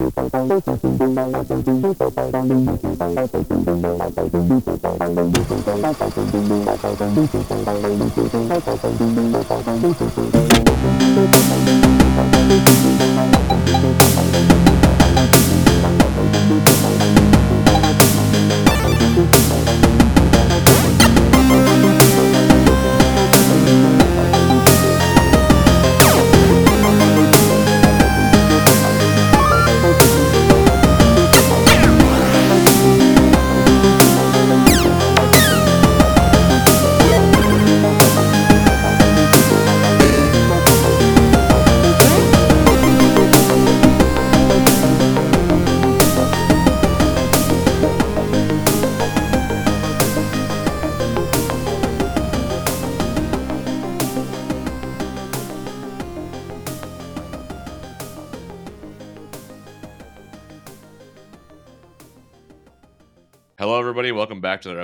[0.00, 0.58] Hello,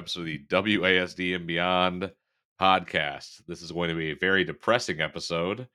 [0.05, 2.11] episode of the WASD and Beyond
[2.61, 3.41] podcast.
[3.49, 5.67] This is going to be a very depressing episode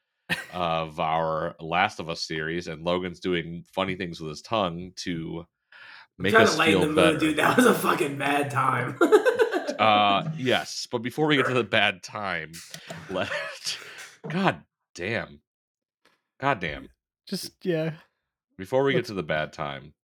[0.54, 5.46] of our Last of Us series, and Logan's doing funny things with his tongue to
[6.20, 7.12] make trying us to lighten feel the better.
[7.14, 7.38] mood, dude.
[7.38, 9.00] That was a fucking bad time.
[9.80, 12.52] uh, yes, but before we get to the bad time,
[13.10, 13.32] let
[14.30, 14.62] God
[14.94, 15.40] damn,
[16.40, 16.90] God damn.
[17.28, 17.94] Just yeah.
[18.60, 19.96] Before we get Let's- to the bad time,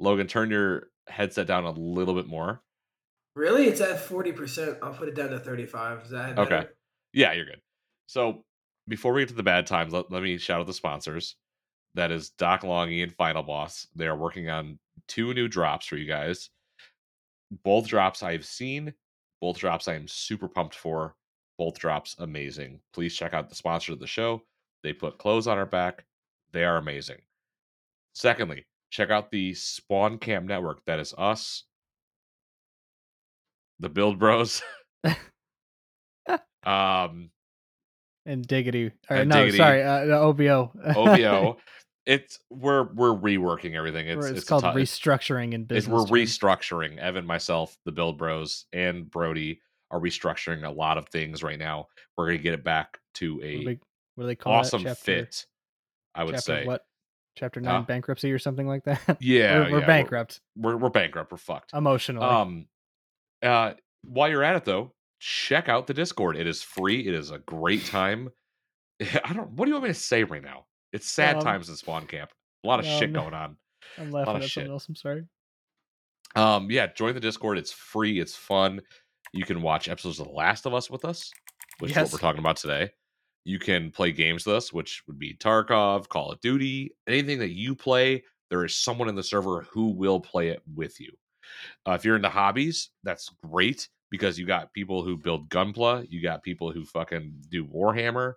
[0.00, 2.62] Logan, turn your headset down a little bit more.
[3.34, 3.66] Really?
[3.66, 4.78] It's at forty percent.
[4.82, 6.02] I'll put it down to thirty-five.
[6.04, 6.48] Is that Okay.
[6.50, 6.76] better?
[7.12, 7.60] Yeah, you're good.
[8.06, 8.44] So
[8.88, 11.36] before we get to the bad times, let, let me shout out the sponsors.
[11.94, 13.86] That is Doc Longy and Final Boss.
[13.96, 16.50] They are working on two new drops for you guys.
[17.64, 18.94] Both drops I've seen,
[19.40, 21.16] both drops I am super pumped for.
[21.58, 22.80] Both drops amazing.
[22.92, 24.42] Please check out the sponsor of the show.
[24.82, 26.04] They put clothes on our back.
[26.52, 27.18] They are amazing.
[28.14, 30.84] Secondly, check out the Spawn Camp Network.
[30.86, 31.64] That is us,
[33.80, 34.62] the Build Bros.
[36.64, 37.30] um,
[38.26, 38.92] And diggity.
[39.08, 39.58] Or And no, Diggity.
[39.58, 40.72] sorry, uh, the OBO.
[40.96, 41.56] OBO.
[42.06, 44.08] it's we're we're reworking everything.
[44.08, 45.92] It's it's, it's, called restructuring in it's business.
[45.92, 46.38] we're terms.
[46.38, 46.98] restructuring.
[46.98, 49.60] Evan, myself, the Build Bros, and Brody
[49.90, 51.86] are restructuring a lot of things right now.
[52.16, 53.78] We're gonna get it back to What do a they,
[54.14, 55.46] what do they call awesome Chapter- fit.
[56.14, 56.64] I would say.
[56.66, 56.84] what?
[57.36, 57.86] Chapter nine Huh?
[57.86, 59.16] bankruptcy or something like that.
[59.20, 61.30] Yeah, we're, we're yeah, bankrupt We're, we're bankrupt.
[61.30, 61.72] We're fucked.
[61.72, 62.26] emotionally.
[62.26, 62.66] Um,
[63.42, 63.74] uh,
[64.04, 66.36] while you're at it though, check out the Discord.
[66.36, 67.06] It is free.
[67.06, 68.30] It is a great time.
[69.24, 69.50] I don't.
[69.52, 70.66] What do you want me to say right now?
[70.92, 72.30] It's sad Um, times in Spawn Camp.
[72.64, 73.56] A lot of shit going on.
[73.98, 74.52] I'm laughing at shit.
[74.52, 74.88] something else.
[74.88, 75.24] I'm sorry.
[76.36, 77.58] Um, yeah, join the Discord.
[77.58, 78.20] It's free.
[78.20, 78.80] It's fun.
[79.32, 81.30] You can watch episodes of The Last of Us with us,
[81.78, 82.90] which is what we're talking about today.
[83.44, 87.50] You can play games with us, which would be Tarkov, Call of Duty, anything that
[87.50, 88.22] you play.
[88.50, 91.10] There is someone in the server who will play it with you.
[91.86, 96.22] Uh, if you're into hobbies, that's great because you got people who build Gunpla, you
[96.22, 98.34] got people who fucking do Warhammer,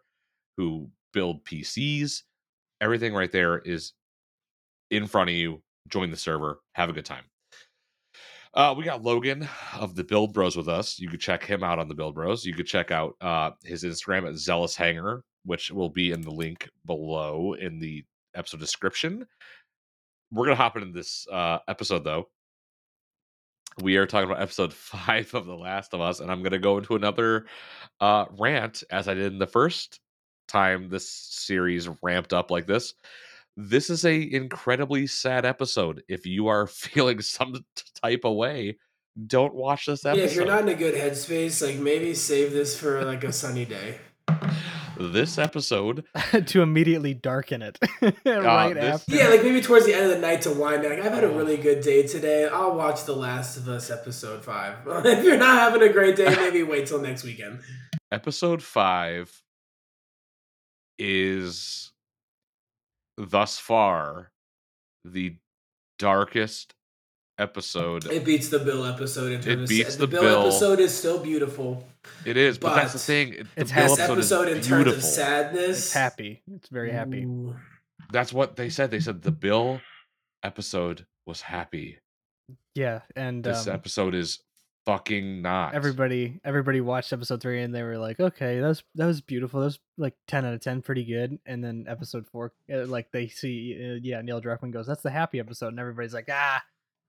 [0.58, 2.22] who build PCs.
[2.82, 3.94] Everything right there is
[4.92, 5.62] in front of you.
[5.90, 7.24] Join the server, have a good time.
[8.54, 9.48] Uh, we got Logan
[9.80, 11.00] of the Build Bros with us.
[11.00, 12.46] You could check him out on the Build Bros.
[12.46, 16.30] You could check out uh, his Instagram at Zealous Hanger, which will be in the
[16.30, 18.04] link below in the
[18.36, 19.26] episode description.
[20.32, 22.30] We're gonna hop into this uh, episode though.
[23.82, 26.78] We are talking about episode five of The Last of Us, and I'm gonna go
[26.78, 27.46] into another
[28.00, 30.00] uh, rant as I did in the first
[30.48, 32.94] time this series ramped up like this
[33.56, 36.04] this is a incredibly sad episode.
[36.08, 37.66] If you are feeling some
[38.02, 38.78] type of way,
[39.28, 40.20] don't watch this episode.
[40.20, 43.32] Yeah, if you're not in a good headspace, like maybe save this for like a
[43.32, 44.00] sunny day.
[44.96, 46.06] This episode,
[46.46, 49.16] to immediately darken it uh, right this- after.
[49.16, 50.92] Yeah, like maybe towards the end of the night to wind down.
[50.98, 52.48] Like, I've had a really good day today.
[52.48, 54.76] I'll watch The Last of Us episode five.
[55.06, 57.60] if you're not having a great day, maybe wait till next weekend.
[58.12, 59.42] episode five
[61.00, 61.92] is
[63.18, 64.32] thus far
[65.04, 65.36] the
[65.98, 66.76] darkest
[67.38, 68.06] episode.
[68.06, 70.94] It beats the Bill episode in terms It beats sa- the Bill, episode episode is
[70.98, 71.88] still beautiful.
[72.26, 73.34] it is, but, that's the but thing.
[73.34, 75.78] it- The it's Bill has- episode, episode in is terms of sadness.
[75.86, 76.42] It's happy.
[76.56, 77.24] It's very happy.
[77.24, 77.56] Ooh.
[78.12, 78.92] That's what they said.
[78.92, 79.82] They said the Bill
[80.44, 82.00] episode was happy.
[82.76, 84.40] Yeah, and This um, episode is
[84.86, 85.74] fucking not.
[85.74, 89.62] everybody everybody watched episode three and they were like okay that was that was beautiful
[89.62, 93.10] that was like 10 out of 10 pretty good and then episode four uh, like
[93.14, 96.62] they see uh, yeah neil druckmann goes that's the happy episode and everybody's like ah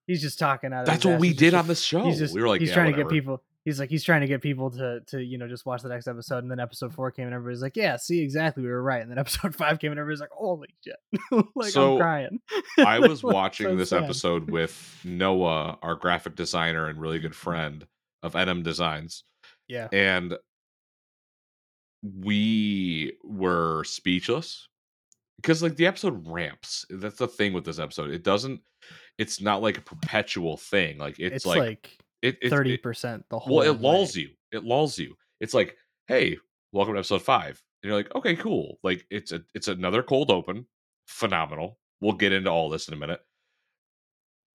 [0.06, 2.04] he's just talking out of That's what we He's did just- on the show.
[2.04, 4.20] he's just we were like, he's yeah, trying to get people he's like he's trying
[4.20, 6.92] to get people to to you know just watch the next episode and then episode
[6.92, 9.78] four came and everybody's like yeah see exactly we were right and then episode five
[9.78, 10.96] came and everybody's like holy shit
[11.56, 12.38] like So, i'm crying
[12.84, 14.04] I was watching so this sad.
[14.04, 17.86] episode with Noah, our graphic designer and really good friend
[18.22, 19.24] of NM Designs,
[19.68, 20.34] yeah and
[22.02, 24.68] we were speechless
[25.36, 26.84] because like the episode ramps.
[26.90, 28.10] That's the thing with this episode.
[28.10, 28.60] It doesn't.
[29.18, 30.98] It's not like a perpetual thing.
[30.98, 34.16] Like it's, it's, like, like it, it, thirty it- percent the whole well, it lulls
[34.16, 34.30] you.
[34.52, 35.16] It lulls you.
[35.40, 35.76] It's like,
[36.08, 36.36] hey,
[36.72, 38.78] welcome to episode five, and you're like, okay, cool.
[38.82, 40.66] Like it's a it's another cold open,
[41.06, 41.78] phenomenal.
[42.00, 43.20] We'll get into all this in a minute.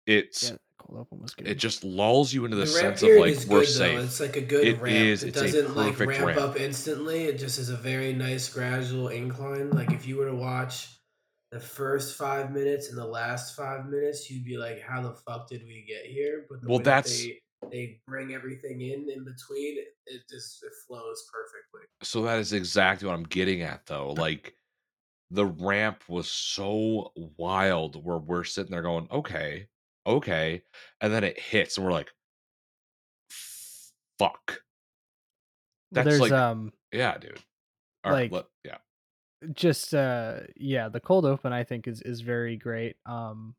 [0.06, 3.10] It's yeah cold open was good it just lulls you into the, The sense of
[3.12, 3.98] like is we're good safe.
[3.98, 4.04] though.
[4.04, 4.96] It's like a good It ramp.
[4.96, 6.40] is, It doesn't like ramp ramp.
[6.40, 7.24] up instantly.
[7.26, 9.70] It just is a very nice gradual incline.
[9.72, 10.90] Like if you were to watch
[11.56, 15.48] the first five minutes and the last five minutes, you'd be like, "How the fuck
[15.48, 17.42] did we get here?" But the Well, way that's- they
[17.72, 19.78] they bring everything in in between.
[19.80, 21.88] It, it just it flows perfectly.
[22.04, 24.12] So that is exactly what I'm getting at though.
[24.12, 24.54] Like
[25.32, 29.68] the ramp was so wild where we're sitting there going, okay,
[30.06, 30.62] okay.
[31.02, 32.12] And then it hits and we're like,
[34.20, 34.62] fuck.
[35.92, 37.40] That's there's like, um yeah, dude.
[38.04, 38.78] All right, like- let- yeah.
[39.54, 43.56] Just uh yeah the cold open i think is is very great um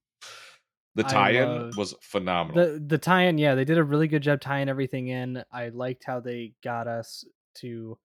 [0.95, 2.75] The tie-in was phenomenal.
[2.75, 6.05] the the tie-in yeah they did a really good job tying everything in i liked
[6.05, 7.25] how they got us
[7.57, 7.99] to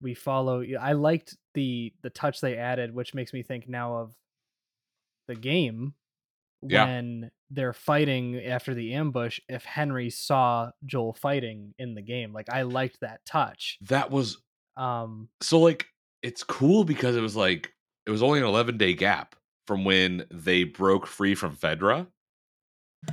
[0.00, 4.14] we follow i liked the the touch they added which makes me think now of
[5.26, 5.94] the game
[6.62, 6.84] Yeah.
[6.86, 12.48] when they're fighting after the ambush if henry saw joel fighting in the game like
[12.50, 14.38] i liked that touch that was
[14.76, 15.86] um so like
[16.22, 17.72] it's cool because it was like
[18.06, 19.34] it was only an 11 day gap
[19.66, 22.06] from when they broke free from Fedra.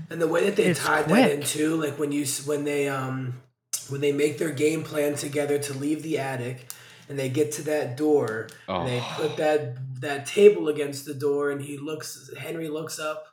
[0.09, 3.41] And the way that they It's tied that into like when you when they um
[3.89, 6.67] when they make their game plan together to leave the attic,
[7.07, 11.13] and they get to that door, Oh, and they put that that table against the
[11.13, 12.31] door, and he looks.
[12.37, 13.27] Henry looks up,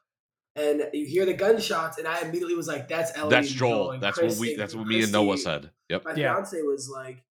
[0.54, 3.90] and you hear the gunshots, and I immediately was like, "That's Ellie." that's and Joel.
[3.92, 5.70] and That's what we that's what me and Noah said.
[5.88, 6.04] Yep.
[6.04, 6.34] My Yeah.
[6.34, 7.22] fiance was like,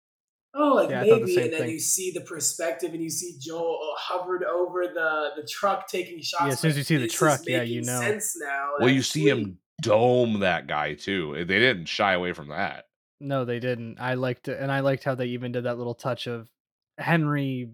[0.54, 1.70] "Oh, like Yeah, I thought the maybe," and then thing.
[1.72, 6.22] you see the perspective, and you see Joel uh, hovered over the the truck taking
[6.22, 6.44] shots.
[6.46, 8.00] Yeah, as soon as you see the truck, yeah, you know.
[8.02, 8.72] Sense now.
[8.80, 9.30] Well, you see sweet.
[9.30, 11.34] him dome that guy too.
[11.38, 12.86] They didn't shy away from that.
[13.20, 14.00] No, they didn't.
[14.00, 16.50] I liked it, and I liked how they even did that little touch of
[16.98, 17.70] Henry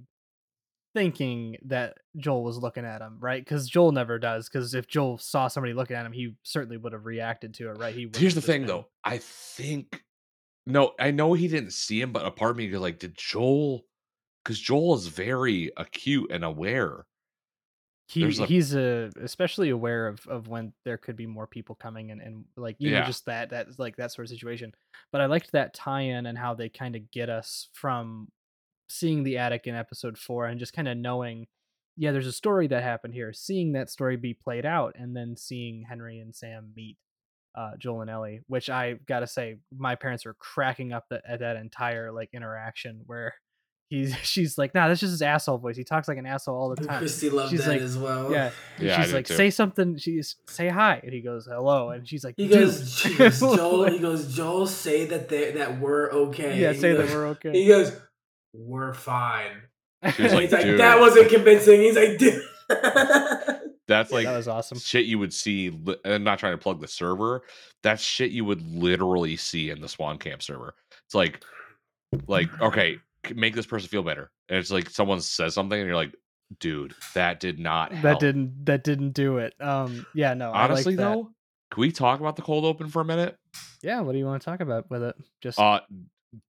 [0.94, 3.44] thinking that Joel was looking at him, right?
[3.44, 4.50] Because Joel never does.
[4.50, 7.78] Because if Joel saw somebody looking at him, he certainly would have reacted to it,
[7.78, 7.94] right?
[7.94, 8.02] He.
[8.02, 8.88] Here's the wouldn't have just thing, been- though.
[9.04, 10.04] I think
[10.68, 13.18] no, I know he didn't see him, but a part of me goes like, did
[13.18, 13.86] Joel?
[14.44, 17.06] Because Joel is very acute and aware.
[18.10, 22.12] He a- he's uh, especially aware of of when there could be more people coming
[22.12, 23.02] and and like you Yeah.
[23.02, 24.74] know just that that like that sort of situation.
[25.12, 28.30] But I liked that tie-in and how they kind of get us from
[28.88, 31.48] seeing the attic in episode four and just kind of knowing,
[31.98, 33.34] yeah, there's a story that happened here.
[33.34, 36.96] Seeing that story be played out and then seeing Henry and Sam meet
[37.58, 41.40] uh, Joel and Ellie, which I gotta say, my parents were cracking up the, at
[41.40, 43.34] that entire like interaction where.
[43.90, 45.78] He's, she's like, nah, that's just his asshole voice.
[45.78, 46.98] He talks like an asshole all the time.
[47.00, 48.30] Christy loved She's that like- as well.
[48.34, 49.36] Yeah, Yeah, she's like, too.
[49.36, 49.96] say something.
[49.98, 53.40] She's say hi, and he goes hello, and she's like, He "Dude." goes, she goes,
[53.40, 53.86] Joel.
[53.90, 54.68] He goes, Joel.
[54.68, 56.60] Say that they that we're okay.
[56.60, 57.52] yeah, He say that goes- we're okay.
[57.54, 57.94] He goes,
[58.54, 59.52] we're fine.
[60.16, 61.80] She was And like, he's like, that wasn't convincing.
[61.80, 62.42] He's like, dude.
[63.88, 64.80] That's like that was awesome.
[64.80, 65.70] shit you would see.
[65.70, 67.44] li- I'm not trying to plug the server.
[67.84, 70.76] That's shit you would literally see in the Spawn Camp server.
[71.06, 71.44] It's like,
[72.28, 73.00] like okay,
[73.34, 76.14] make this person feel better, and it's like someone says something, and you're like,
[76.60, 77.92] dude, that did not.
[78.02, 79.54] That didn't that didn't do it.
[79.62, 80.52] Um, yeah, no.
[80.52, 81.16] Honestly, I like that.
[81.16, 81.32] though,
[81.72, 83.38] can we talk about the cold open for a minute?
[83.82, 84.02] yeah.
[84.02, 85.16] What do you want to talk about with it?
[85.42, 85.80] Just Uh,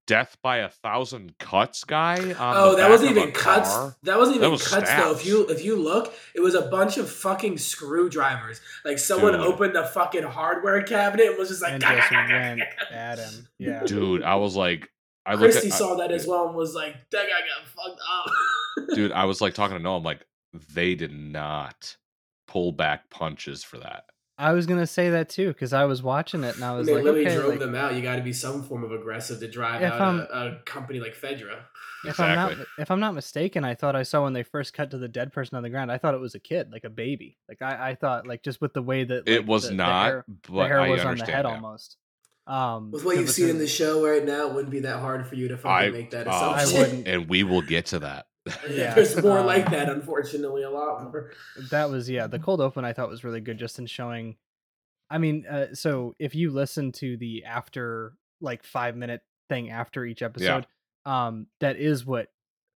[0.06, 2.16] death by a thousand cuts guy.
[2.34, 3.72] On Oh, the that back wasn't of even a cuts.
[3.72, 3.96] car.
[4.02, 5.12] That wasn't That even was cuts though.
[5.12, 8.60] If you if you look, it was a bunch of fucking screwdrivers.
[8.84, 9.40] Like someone Dude.
[9.42, 12.60] opened the fucking hardware cabinet and was just like, and just went
[12.92, 13.48] at him.
[13.58, 14.22] Yeah, dude.
[14.22, 14.90] I was like,
[15.26, 18.00] I looked Christy at, saw that as well and was like, that guy got fucked
[18.12, 18.94] up.
[18.96, 19.12] dude.
[19.12, 19.98] I was like talking to Noah.
[19.98, 20.24] I'm like,
[20.72, 21.96] they did not
[22.46, 24.04] pull back punches for that.
[24.40, 26.94] I was gonna say that too because I was watching it and I was they
[26.94, 27.94] like, literally okay, drove like, them out.
[27.94, 31.16] You got to be some form of aggressive to drive out a, a company like
[31.16, 31.58] Fedra.
[32.04, 32.66] if I'm not Exactly.
[32.78, 35.32] if I'm not mistaken, I thought I saw when they first cut to the dead
[35.32, 35.90] person on the ground.
[35.90, 37.36] I thought it was a kid, like a baby.
[37.48, 40.04] Like I, I thought like just with the way that it was the, the not,
[40.06, 41.54] hair- but the hair I was on the head now.
[41.54, 41.96] almost.
[42.46, 45.26] Um, With what you've seen in the show right now, it wouldn't be that hard
[45.26, 46.76] for you to fucking I- make that uh, assumption.
[46.76, 48.27] I wouldn't- and we will get to that.
[48.70, 48.94] Yeah.
[48.94, 51.32] There's more Um, like that, unfortunately, a lot more.
[51.70, 54.36] that was yeah the cold open i thought was really good just in showing
[55.10, 60.04] i mean uh, so if you listen to the after like five minute thing after
[60.04, 60.66] each episode.
[61.06, 62.28] Um, that is what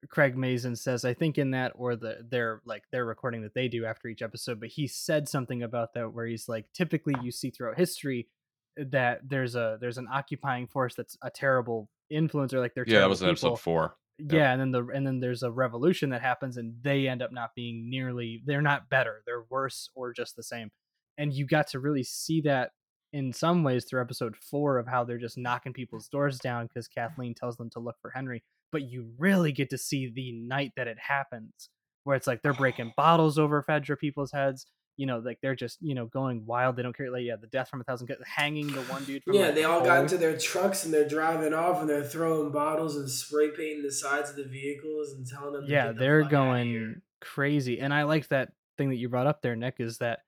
[0.08, 1.04] Craig Mazin says.
[1.04, 4.22] I think in that or the their like their recording that they do after each
[4.22, 4.60] episode.
[4.60, 8.28] But he said something about that where he's like, typically you see throughout history
[8.76, 13.08] that there's a there's an occupying force that's a terrible influencer like they're Yeah, that
[13.08, 13.96] was in episode four.
[14.28, 17.32] Yeah and then the and then there's a revolution that happens and they end up
[17.32, 20.70] not being nearly they're not better they're worse or just the same.
[21.18, 22.70] And you got to really see that
[23.12, 26.86] in some ways through episode four of how they're just knocking people's doors down because
[26.86, 30.72] kathleen tells them to look for henry but you really get to see the night
[30.76, 31.68] that it happens
[32.04, 34.66] where it's like they're breaking bottles over fedra people's heads
[35.00, 37.46] you know like they're just you know going wild they don't care like yeah the
[37.46, 40.02] death from a thousand cuts hanging the one dude from Yeah, like, they all got
[40.02, 43.90] into their trucks and they're driving off and they're throwing bottles and spray painting the
[43.90, 45.64] sides of the vehicles and telling them.
[45.66, 49.56] yeah the they're going crazy and i like that thing that you brought up there
[49.56, 50.20] nick is that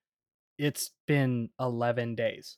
[0.57, 2.57] it's been 11 days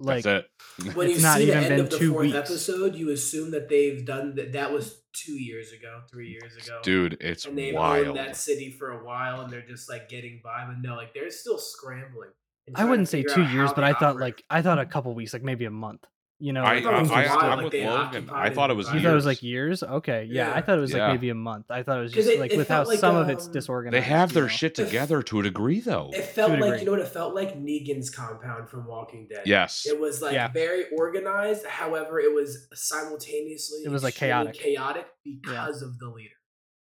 [0.00, 0.46] like That's
[0.78, 0.94] it.
[0.96, 2.36] When It's you not see the end of the fourth weeks.
[2.36, 4.52] episode, you assume that they've done that.
[4.52, 8.08] That was two years ago, three years ago, Dude, it's and they've wild.
[8.08, 10.64] owned that city for a while, and they're just like getting by.
[10.66, 12.30] But no, like they're still scrambling.
[12.74, 14.20] i wouldn't say two years but they i thought operate.
[14.20, 16.04] like i thought a couple weeks like maybe a month
[16.40, 17.72] you know I, like, thought it was things a were I, while, still- I'm like
[17.72, 18.30] with Logan.
[18.32, 18.94] I thought it it, was right?
[18.96, 19.82] you thought it was like years.
[19.82, 22.12] years okay yeah, i thought it was like maybe a month i thought it was
[22.12, 24.34] just it- like it with how like, some of it's um, disorganized They have you
[24.34, 24.48] their know?
[24.48, 26.10] shit together to a degree, though.
[26.12, 26.78] It felt like degree.
[26.80, 29.42] you know what it felt like Negan's compound from Walking Dead.
[29.46, 29.84] Yes.
[29.86, 30.48] It was like Yeah.
[30.48, 31.66] very organized.
[31.66, 34.54] However, it was simultaneously It was, like, chaotic.
[34.54, 36.34] chaotic because of the leader.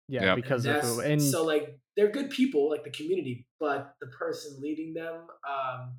[0.08, 0.36] yeah Yep.
[0.36, 4.58] because of who and so like they're good people, like the community, but the person
[4.60, 5.14] leading them,
[5.48, 5.94] um,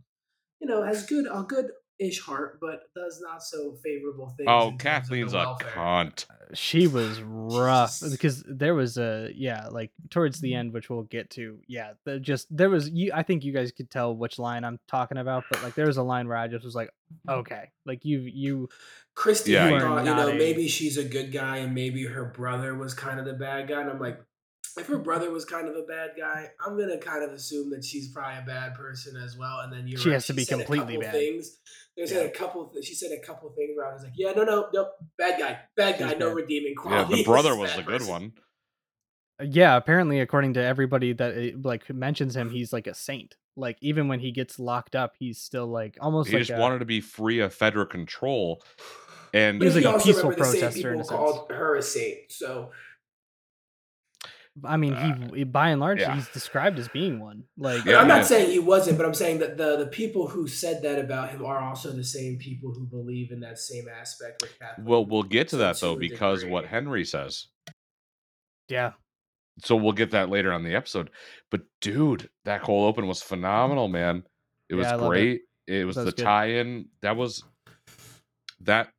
[0.60, 1.68] you know, has good a good
[2.00, 4.48] ish heart, but does not so favorable things.
[4.50, 6.26] Oh, in terms of the Kathleen's a cunt.
[6.30, 8.12] Uh, she was rough Jesus.
[8.12, 10.60] because there was a yeah like towards the mm-hmm.
[10.60, 13.72] end which we'll get to yeah the, just there was you i think you guys
[13.72, 16.48] could tell which line i'm talking about but like there was a line where i
[16.48, 16.92] just was like
[17.28, 18.70] okay like you you
[19.16, 22.06] Christy Yeah, yeah, you thought, you know, a- maybe she's a good guy and maybe
[22.06, 23.82] her brother was kind of the bad guy.
[23.82, 24.20] And I'm like,
[24.77, 27.84] if her brother was kind of a bad guy, I'm gonna kind of assume that
[27.84, 29.60] she's probably a bad person as well.
[29.60, 31.12] And then you're She right, has to be said completely bad.
[31.13, 31.60] Things.
[31.96, 32.68] There's said a couple.
[32.70, 35.39] Th- she said a couple things where I was like, yeah, no, no, no, bad
[35.39, 36.36] guy, bad She's guy, no bad.
[36.36, 38.12] redeeming Yeah, the brother was the good person.
[38.12, 38.34] one.
[39.42, 43.36] Uh, yeah apparently according to everybody that eh, like mentions him he's like a saint
[43.56, 46.62] like even when he gets locked up he's still like almost He like just a-
[46.62, 48.62] wanted to be free of federal control.
[49.34, 51.20] And But He's like you a peaceful remember the same protester in people a sense.
[51.20, 52.18] called her a saint.
[52.32, 52.70] So
[54.64, 56.14] i mean Uh, he by and large yeah.
[56.16, 58.18] he's described as being one like Yeah, I'm yeah.
[58.18, 61.30] not saying he wasn't, but I'm saying that the the people who said that about
[61.32, 64.86] him are also the same people who believe in that same aspect with Kathleen.
[64.86, 66.54] well, we'll get to that to though because degree.
[66.54, 67.48] what Henry says.
[68.70, 68.92] yeah
[69.64, 71.10] So we'll get that later on the episode.
[71.52, 74.24] But dude, that cold open was phenomenal, man.
[74.70, 75.10] It was Yeah, I love it.
[75.10, 75.42] great.
[75.68, 76.24] It, was That the good.
[76.24, 76.90] tie-in.
[77.02, 77.44] That was
[78.62, 78.90] that.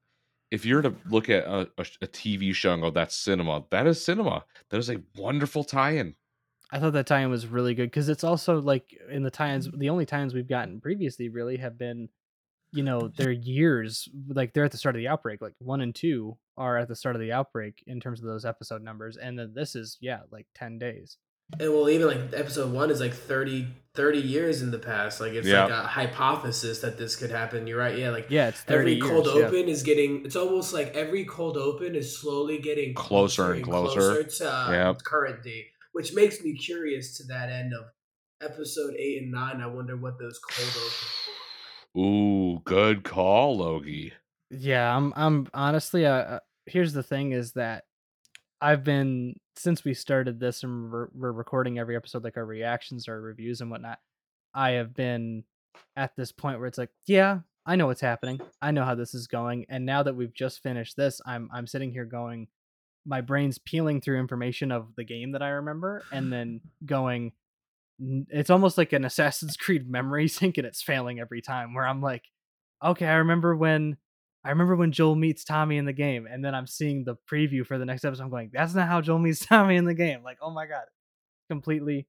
[0.51, 3.87] If you're to look at a, a, a TV show and go, "That's cinema," that
[3.87, 4.45] is cinema.
[4.71, 6.15] That is a wonderful tie-in.
[6.71, 9.91] I thought that tie-in was really good because it's also like in the tie-ins, the
[9.91, 12.09] only tie-ins we've gotten previously really have been,
[12.73, 14.09] you know, they're years.
[14.29, 15.41] Like they're at the start of the outbreak.
[15.41, 18.45] Like one and two are at the start of the outbreak in terms of those
[18.45, 21.19] episode numbers, and then this is yeah, like ten days.
[21.61, 25.21] And well, even like episode one is like 30, 30 years in the past.
[25.21, 25.65] Like it's Yeah.
[25.65, 27.67] like a hypothesis that this could happen.
[27.67, 27.97] You're right.
[27.99, 29.45] Yeah, like Yeah, it's thirty every cold yeah.
[29.47, 30.25] open is getting.
[30.25, 34.23] It's almost like every cold open is slowly getting Closer and closer.
[34.25, 35.03] to uh, Yep.
[35.05, 37.85] current day, which makes me curious to that end of
[38.41, 39.61] episode eight and nine.
[39.61, 41.05] I wonder what those cold opens
[41.95, 42.01] were.
[42.03, 44.13] Ooh, good call, Logie.
[44.51, 45.13] Yeah, I'm.
[45.17, 46.05] I'm honestly.
[46.07, 47.85] Uh, uh, here's the thing: is that
[48.61, 53.21] I've been since we started this and we're, recording every episode, like our reactions, our
[53.21, 53.99] reviews, and whatnot.
[54.55, 55.45] I have been
[55.97, 58.41] at this point where it's like, yeah, I know what's happening.
[58.61, 61.67] I know how this is going, and now that we've just finished this, I'm I'm
[61.67, 62.49] sitting here going,
[63.07, 67.33] my brain's peeling through information of the game that I remember, and then going.
[68.01, 71.75] It's almost like an Assassin's Creed memory sync, and it's failing every time.
[71.75, 72.25] Where I'm like,
[72.85, 73.97] okay, I remember when
[74.45, 77.65] I remember when Joel meets Tommy in the game, and then I'm seeing the preview
[77.67, 78.25] for the next episode.
[78.25, 80.23] I'm going, that's not how Joel meets Tommy in the game.
[80.23, 80.85] Like, oh my god,
[81.49, 82.07] completely,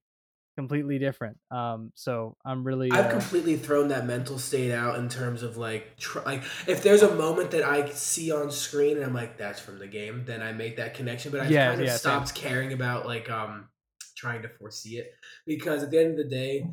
[0.56, 1.38] completely different.
[1.50, 5.56] Um, so I'm really, I've uh, completely thrown that mental state out in terms of
[5.56, 9.38] like, tr- like if there's a moment that I see on screen and I'm like,
[9.38, 11.32] that's from the game, then I make that connection.
[11.32, 12.12] But I've Yeah, kind of yeah, same.
[12.12, 13.68] stopped caring about like um
[14.16, 15.12] trying to foresee it
[15.46, 16.66] because at the end of the day,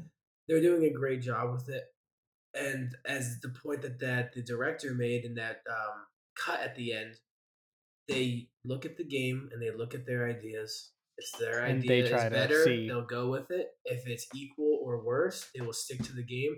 [0.47, 1.83] they're doing a great job with it.
[2.53, 6.05] And as the point that that the director made in that um,
[6.37, 7.15] cut at the end,
[8.07, 10.91] they look at the game and they look at their ideas.
[11.17, 13.67] If their And idea is better, see- they'll go with it.
[13.85, 16.55] If it's equal or worse, they will stick to the game.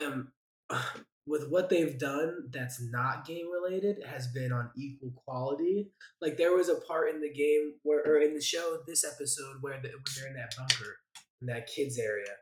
[0.00, 0.26] And
[1.26, 5.90] with what they've done that's not game related has been on equal quality.
[6.20, 9.56] Like there was a part in the game where, or in the show, this episode
[9.60, 10.96] where, the, when they're in that bunker,
[11.40, 12.34] in that kids area.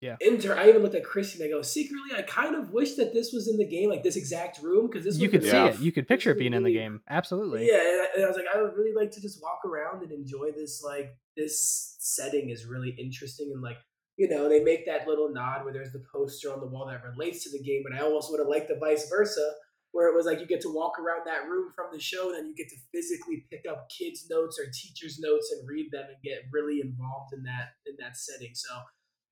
[0.00, 0.16] Yeah.
[0.22, 0.56] Enter.
[0.56, 3.32] I even looked at Christy and I go, secretly, I kind of wish that this
[3.32, 5.78] was in the game, like this exact room, because this you could see it.
[5.78, 7.02] You could picture it being in the game.
[7.08, 7.66] Absolutely.
[7.66, 10.02] Yeah, and I, and I was like, I would really like to just walk around
[10.02, 10.82] and enjoy this.
[10.82, 13.76] Like this setting is really interesting, and like
[14.16, 17.02] you know, they make that little nod where there's the poster on the wall that
[17.04, 17.82] relates to the game.
[17.82, 19.52] But I almost would have liked the vice versa,
[19.92, 22.38] where it was like you get to walk around that room from the show, and
[22.38, 26.04] then you get to physically pick up kids' notes or teachers' notes and read them
[26.08, 28.54] and get really involved in that in that setting.
[28.54, 28.68] So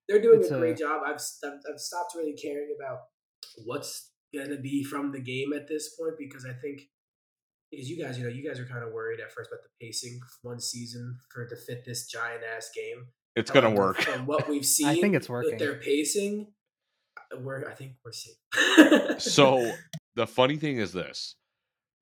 [0.09, 1.03] they're doing It's a a- great job.
[1.05, 2.99] I've, st- I've stopped really caring about
[3.63, 6.81] what's gonna be from the game at this point because I think
[7.71, 9.69] because you guys, you know, you guys are kind of worried at first about the
[9.85, 13.05] pacing one season for to fit this giant ass game.
[13.35, 14.01] It's gonna work.
[14.01, 15.57] From what we've seen, I think it's With working.
[15.59, 16.47] their pacing,
[17.33, 19.21] uh, we're I think we're safe.
[19.21, 19.71] So
[20.15, 21.35] the funny thing is this: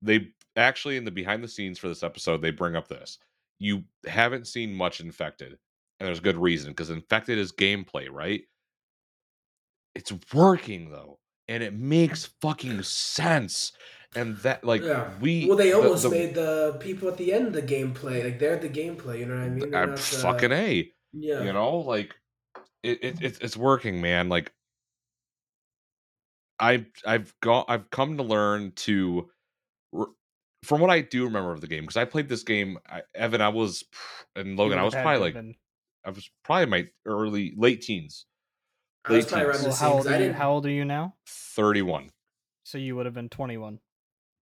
[0.02, 3.18] they actually in the behind the scenes for this episode they bring up this.
[3.58, 5.58] You haven't seen much infected,
[6.00, 8.42] and there's good reason because infected is gameplay, right?
[9.94, 13.72] It's working though, and it makes fucking sense.
[14.16, 15.10] And that like yeah.
[15.20, 18.24] we well, they almost the- made the people at the end the gameplay.
[18.24, 19.18] Like they're the gameplay.
[19.18, 19.74] You know what I mean?
[19.74, 20.90] I'm the- fucking a.
[21.12, 21.42] yeah.
[21.42, 22.14] you know like
[22.82, 24.52] it, it it's it's working man like
[26.60, 29.28] i i've got i've come to learn to
[30.64, 33.40] from what i do remember of the game because i played this game I, evan
[33.40, 33.84] i was
[34.36, 35.54] and logan i was probably like been-
[36.08, 38.24] i was probably my early late teens
[39.04, 39.62] I was late teens.
[39.64, 39.88] Well, same.
[39.88, 40.32] how 'cause old I you?
[40.32, 41.14] How old are you now?
[41.26, 42.10] 31
[42.64, 43.78] So you would have been 21.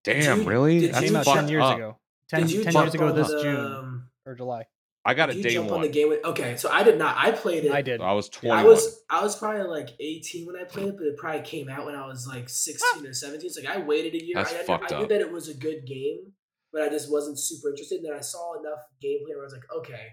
[0.05, 1.77] damn you- really did that's Came you out 10 years up.
[1.77, 1.99] ago.
[2.29, 4.67] 10, Did you 10 years ago this the, June um, or July.
[5.05, 6.25] i got did a you day jump one on the game with?
[6.25, 7.17] Okay, so I did not.
[7.17, 7.71] I played it.
[7.71, 8.01] I did.
[8.01, 10.97] i was Yeah, 21 I was I was probably like 18 when I played it,
[10.97, 13.51] but it probably came out when I was like 16 or 17.
[13.51, 14.35] So like I waited a year.
[14.35, 15.09] That's I, I, fucked I knew up.
[15.11, 16.33] that it was a good game,
[16.73, 17.99] but I just wasn't super interested.
[17.99, 20.07] And then I saw enough gameplay where I was like, okay,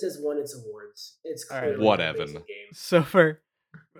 [0.00, 1.18] this has won its awards.
[1.24, 1.64] It's All right.
[1.68, 2.32] clearly What, an Evan?
[2.32, 2.42] game.
[2.72, 3.40] So for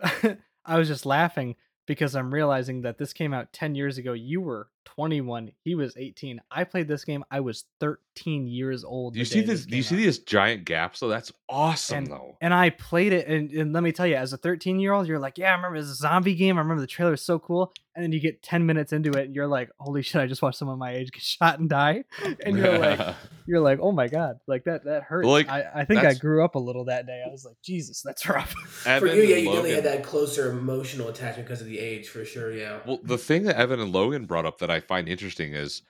[0.65, 4.13] I was just laughing because I'm realizing that this came out 10 years ago.
[4.13, 6.41] You were 21, he was 18.
[6.51, 7.25] I played this game.
[7.31, 9.15] I was 13 years old.
[9.15, 9.99] do you see day this do you came see out.
[9.99, 13.83] these giant gaps though that's awesome And- though And I played it, and, and let
[13.83, 16.35] me tell you, as a 13 year old, you're like, yeah, I remember this zombie
[16.35, 16.57] game.
[16.59, 17.73] I remember the trailer is so cool.
[17.95, 20.41] And then you get 10 minutes into it, and you're like, holy shit, I just
[20.41, 22.05] watched someone my age get shot and die.
[22.45, 23.15] And you're like,
[23.47, 25.27] you're like, oh my god, like that that hurts.
[25.27, 27.23] like, I, I think I grew up a little that day.
[27.27, 28.53] I was like, Jesus, that's rough.
[28.53, 32.09] For you, yeah, and you definitely had that closer emotional attachment because of the age,
[32.09, 32.53] for sure.
[32.53, 32.79] Yeah.
[32.87, 35.83] Well, the thing that Evan and Logan brought up that I find interesting is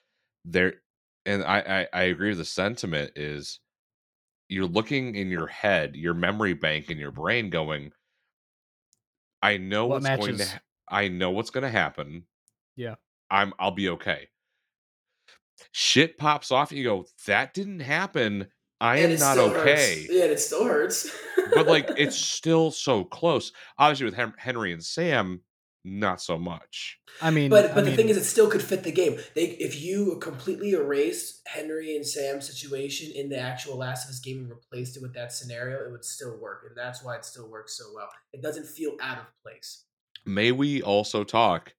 [0.44, 0.74] there,
[1.26, 3.60] and I, I I agree with the sentiment is
[4.48, 7.92] you're looking in your head, your memory bank in your brain, going,
[9.42, 12.24] I know What what's going to, ha- I know what's going to happen.
[12.76, 12.94] Yeah.
[13.30, 14.28] I'm, I'll be okay.
[15.72, 18.46] Shit pops off, and you go, that didn't happen.
[18.80, 19.60] I And am not still hurts.
[19.60, 20.06] okay.
[20.08, 21.10] Yeah, and it still hurts.
[21.52, 23.52] but like, it's still so close.
[23.76, 25.40] Obviously, with Henry and Sam,
[25.84, 26.98] not so much.
[27.20, 29.18] I mean, But I but the thing is, it still could fit the game.
[29.34, 34.20] They if you completely erased Henry and Sam's situation in the actual Last of Us
[34.20, 37.24] game and replaced it with that scenario, it would still work, and that's why it
[37.24, 38.08] still works so well.
[38.32, 39.84] It doesn't feel out of place.
[40.26, 41.74] may we also talk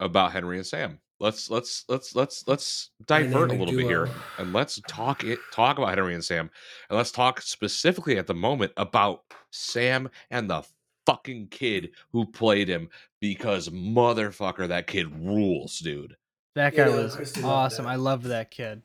[0.00, 1.00] about Henry and Sam?
[1.18, 5.24] Let's let's let's let's let's divert a Dynamic little bit here uh, and let's talk
[5.24, 6.50] it talk about Henry and Sam
[6.90, 10.62] and let's talk specifically at the moment about Sam and the
[11.06, 12.88] fucking kid who played him
[13.20, 16.16] because motherfucker that kid rules, dude.
[16.54, 17.84] that guy know, was Christy awesome.
[17.84, 17.90] that.
[17.92, 18.82] I loved that kid.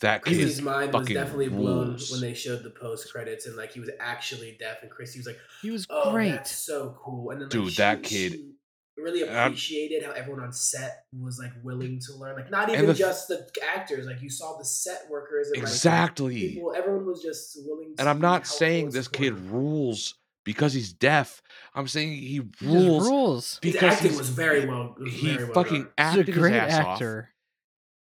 [0.00, 2.10] That kid Christy's mind was definitely blown rules.
[2.12, 5.26] when they showed the post credits and like he was actually deaf, and Christy was
[5.26, 6.32] like, He was "Oh, great.
[6.32, 8.52] that's so cool!" And then like, Dude, she- that kid- she
[8.98, 12.36] really I'm- appreciated how everyone on set was like willing to learn.
[12.36, 14.04] Like not even the just the actors.
[14.06, 16.48] Like you saw the set workers and like, exactly.
[16.54, 19.52] people everyone was just willing to and I'm not saying this kid supportive.
[19.52, 20.14] rules
[20.46, 21.42] because he's deaf.
[21.74, 23.58] I'm saying he He just rules rules.
[23.62, 26.14] his because acting was very well was he very well fucking done.
[26.16, 26.92] He's a great his ass off.
[26.94, 27.28] actor.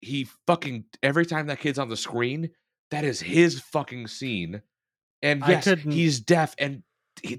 [0.00, 2.50] he fucking every time that kid's on the screen,
[2.90, 4.62] that is his fucking scene.
[5.22, 6.82] And yes, he's deaf, and he,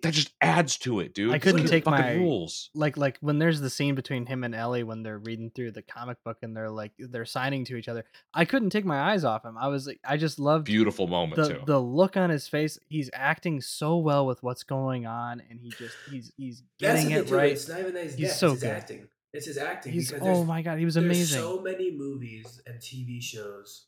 [0.02, 1.34] that just adds to it, dude.
[1.34, 2.70] I couldn't kid take my- rules.
[2.74, 5.82] Like like when there's the scene between him and Ellie when they're reading through the
[5.82, 8.06] comic book and they're like they're signing to each other.
[8.34, 9.58] I couldn't take my eyes off him.
[9.58, 11.62] I was like I just loved Beautiful moment the too.
[11.66, 12.78] the look on his face.
[12.88, 17.30] He's acting so well with what's going on, and he just he's he's getting it
[17.30, 17.52] right.
[17.52, 18.70] It's not even that he's, He's deaf, so it's good.
[18.72, 19.08] acting.
[19.34, 19.94] It's his acting.
[19.94, 21.40] He's oh my god, he was amazing.
[21.40, 23.86] so many movies and TV shows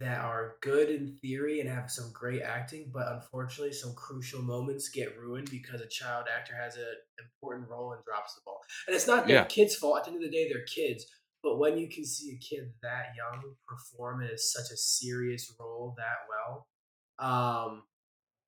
[0.00, 4.90] that are good in theory and have some great acting, but unfortunately, some crucial moments
[4.90, 6.84] get ruined because a child actor has an
[7.18, 8.60] important role and drops the ball.
[8.86, 9.44] And it's not their Yeah.
[9.46, 9.98] kids' fault.
[9.98, 11.04] At the end of the day, they're kids.
[11.42, 15.94] But when you can see a kid that young perform in such a serious role
[15.96, 16.68] that well,
[17.18, 17.82] um,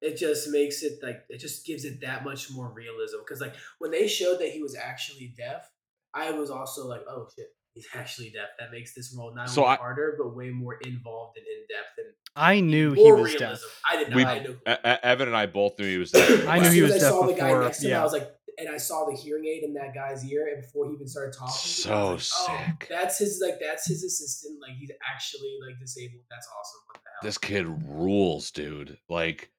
[0.00, 3.18] it just makes it like it just gives it that much more realism.
[3.18, 5.68] Because like when they showed that he was actually deaf,
[6.14, 8.48] I was also like, oh shit, he's actually deaf.
[8.58, 11.66] That makes this role not So only I- harder but way more involved and in
[11.68, 12.06] depth and
[12.36, 13.38] I knew he was realism.
[13.38, 13.82] deaf.
[13.90, 14.16] I did not.
[14.16, 14.56] We- I knew.
[14.66, 16.46] Evan and I both knew he was deaf.
[16.46, 18.00] I knew he soon was as I deaf saw the guy next to him.
[18.00, 20.86] I was like, and I saw the hearing aid in that guy's ear, and before
[20.88, 22.86] he even started talking, So I was like, oh, sick.
[22.90, 24.58] that's his like that's his assistant.
[24.60, 26.22] Like he's actually like disabled.
[26.30, 26.80] That's awesome.
[26.86, 27.20] What the hell?
[27.28, 28.98] this kid rules, dude.
[29.08, 29.50] Like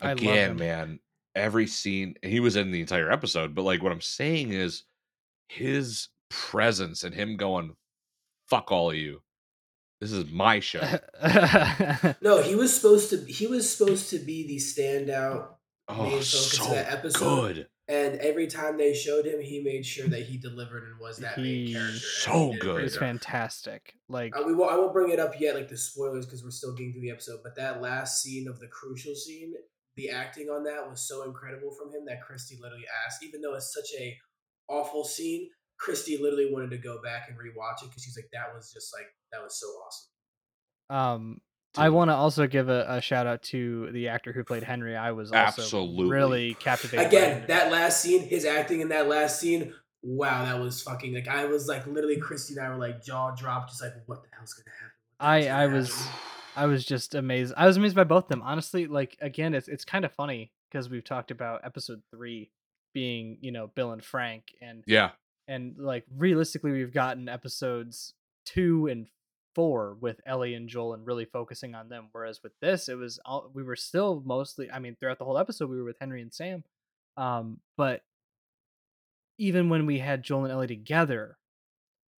[0.00, 1.00] again, man,
[1.34, 4.84] every scene he was in the entire episode, but like what I'm saying is
[5.48, 7.74] his presence and him going,
[8.48, 9.20] fuck all of you.
[10.00, 10.80] This is my show.
[12.20, 13.16] No, he was supposed to.
[13.30, 15.48] He was supposed to be the standout,
[15.88, 17.54] Oh, main focus of that episode.
[17.54, 17.68] good.
[17.88, 21.36] and every time they showed him, he made sure that he delivered and was that
[21.38, 21.90] main character.
[21.92, 22.74] and So he good.
[22.76, 23.94] great it's fantastic.
[24.08, 26.50] Like Uh, we won't, I won't bring it up yet, like the spoilers, because we're
[26.50, 27.40] still getting through the episode.
[27.42, 29.52] But that last scene of the crucial scene,
[29.96, 33.54] the acting on that was so incredible from him that Christy literally asked, even though
[33.54, 34.16] it's such a
[34.68, 38.54] awful scene, Christy literally wanted to go back and rewatch it because she's like, that
[38.54, 40.96] was just like that was so awesome.
[40.96, 41.40] um
[41.76, 44.96] I want to also give a, a shout out to the actor who played Henry.
[44.96, 46.08] I was also Absolutely.
[46.08, 47.08] really captivated.
[47.08, 47.46] Again, Henry.
[47.48, 51.46] that last scene, his acting in that last scene, wow, that was fucking like I
[51.46, 54.54] was like literally Christy and I were like jaw dropped, just like what the hell's
[54.54, 54.92] gonna happen?
[55.18, 56.20] I hell's I gonna was happen?"
[56.56, 57.54] I was just amazed.
[57.56, 58.42] I was amazed by both of them.
[58.42, 62.50] Honestly, like again, it's it's kind of funny because we've talked about episode three
[62.92, 65.10] being you know Bill and Frank, and Yeah.
[65.48, 68.14] And like realistically, we've gotten episodes
[68.46, 69.06] two and
[69.54, 72.08] four with Ellie and Joel and really focusing on them.
[72.12, 74.70] Whereas with this, it was all we were still mostly.
[74.70, 76.64] I mean, throughout the whole episode, we were with Henry and Sam,
[77.16, 78.02] um, but
[79.38, 81.38] even when we had Joel and Ellie together,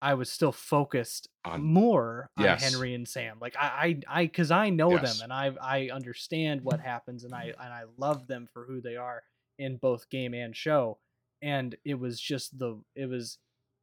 [0.03, 2.63] I was still focused On- more on Yes.
[2.63, 3.39] Henry and Sam.
[3.41, 5.19] Like I, I, I, because I know Yes.
[5.19, 8.81] them and I, I understand what happens and I, and I love them for who
[8.83, 9.23] they are
[9.59, 10.99] in both game and show.
[11.43, 13.39] And it was just the, it was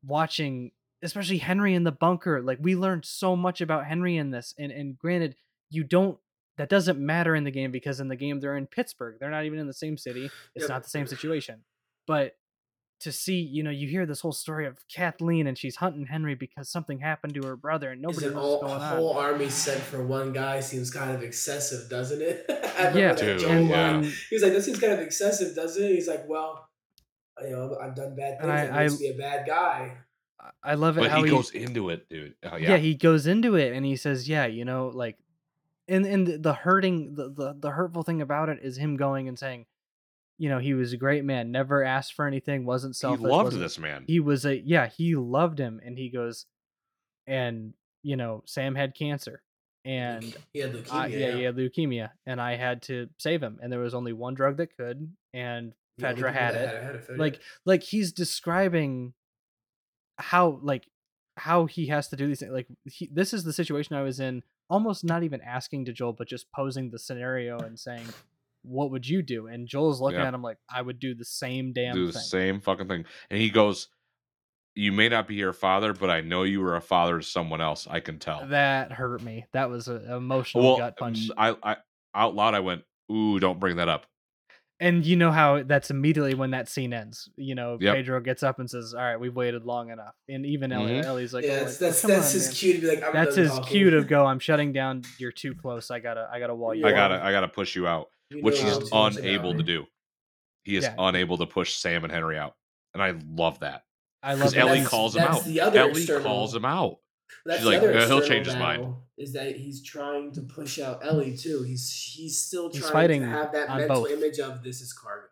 [0.05, 2.41] watching, especially Henry in the bunker.
[2.41, 4.53] Like we learned so much about Henry in this.
[4.57, 5.35] And and granted,
[5.69, 6.17] you don't.
[6.57, 9.15] That doesn't matter in the game because in the game they're in Pittsburgh.
[9.19, 10.29] They're not even in the same city.
[10.55, 10.69] It's Yep.
[10.69, 11.63] not the same situation.
[12.05, 12.35] But
[12.99, 16.35] to see, you know, you hear this whole story of Kathleen and she's hunting Henry
[16.35, 18.81] because something happened to her brother and Is nobody an knows all, what's a going
[18.81, 18.97] on.
[18.97, 22.45] whole army sent for one guy seems kind of excessive, doesn't it?
[22.49, 23.47] I remember Yeah, that Dude, yeah.
[23.47, 23.95] line.
[24.03, 26.69] and He's like, "This seems kind of excessive, doesn't it?" He's like, "Well,
[27.41, 28.51] you know, I've done bad And things.
[28.51, 29.97] I- That makes I- me a bad guy."
[30.61, 32.35] I love it But how he goes into it, dude.
[32.43, 32.71] Oh, yeah.
[32.71, 32.77] yeah.
[32.77, 35.17] he goes into it and he says, yeah, you know, like,
[35.87, 39.29] and and the- the hurting, the, the the hurtful thing about it is him going
[39.29, 39.65] and saying,
[40.37, 43.45] you know, he was a great man, never asked for anything, wasn't he selfish, loved
[43.45, 44.03] wasn't- this man.
[44.05, 46.45] He was a yeah, he loved him, and he goes,
[47.25, 49.41] and you know, Sam had cancer,
[49.85, 50.91] and he had leukemia.
[50.93, 53.93] I, yeah, yeah, he had leukemia, and I had to save him, and there was
[53.93, 56.83] only one drug that could, and Fedra people had it.
[56.83, 57.17] had Fedra.
[57.17, 59.13] Like, like he's describing
[60.17, 60.87] how, like,
[61.37, 62.51] how he has to do these things.
[62.51, 66.13] Like, he, this is the situation I was in, almost not even asking to Joel,
[66.13, 68.05] but just posing the scenario and saying,
[68.61, 70.27] "What would you do?" And Joel's looking Yeah.
[70.27, 73.05] at him like, "I would do the same damn do the thing." same fucking thing.
[73.29, 73.89] And he goes,
[74.75, 77.61] You may not be your father, but I know you were a father to someone
[77.61, 77.87] else.
[77.87, 78.47] I can tell.
[78.47, 79.45] That hurt me.
[79.53, 81.29] That was an emotional well, gut punch.
[81.37, 81.77] I, I
[82.15, 84.07] out loud I went, Ooh, don't bring that up.
[84.79, 87.29] And you know how that's immediately when that scene ends.
[87.37, 87.95] You know, Yep.
[87.95, 91.05] Pedro gets up and says, "All right, we've waited long enough." And even Ellie, Mhm.
[91.05, 93.03] Ellie's like, yeah, "Oh, that's like, that's, that's on, his man." cue to be like,
[93.03, 93.65] I'm That's his talking.
[93.67, 94.25] cue to go.
[94.27, 95.03] I'm shutting down.
[95.19, 95.89] You're too close.
[95.91, 96.27] I gotta.
[96.31, 96.85] I gotta wall you.
[96.85, 97.05] I Yeah.
[97.05, 98.09] up." gotta I gotta push you out.
[98.29, 99.85] You Which he's I'm too much unable about to do.
[100.63, 100.95] He is Yeah.
[100.97, 102.55] unable to push Sam and Henry out.
[102.93, 103.83] And I love that.
[104.23, 104.57] I love that.
[104.59, 105.43] Ellie That's- calls him out.
[105.43, 106.99] the other Ellie external- calls him out.
[107.45, 109.83] That's She's the like, other "Uh, he'll external change his mind." battle, Is that he's
[109.83, 111.63] trying to push out Ellie too?
[111.63, 114.11] He's he's still He's trying fighting to have that on mental both.
[114.11, 115.27] image of this is cargo.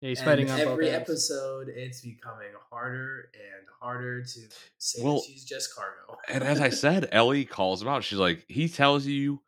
[0.00, 1.10] Yeah, he's And fighting on both every ends.
[1.10, 1.68] episode.
[1.68, 4.40] It's becoming harder and harder to
[4.78, 6.18] say Well, that she's just cargo.
[6.28, 8.04] And as I said, Ellie calls him out.
[8.04, 9.42] She's like, he tells you,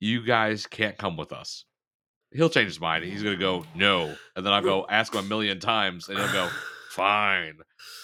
[0.00, 1.64] you guys can't come with us.
[2.30, 3.04] He'll change his mind.
[3.04, 6.30] He's gonna go no, and then I'll go ask him a million times, and he'll
[6.32, 6.48] go
[6.98, 7.58] fine.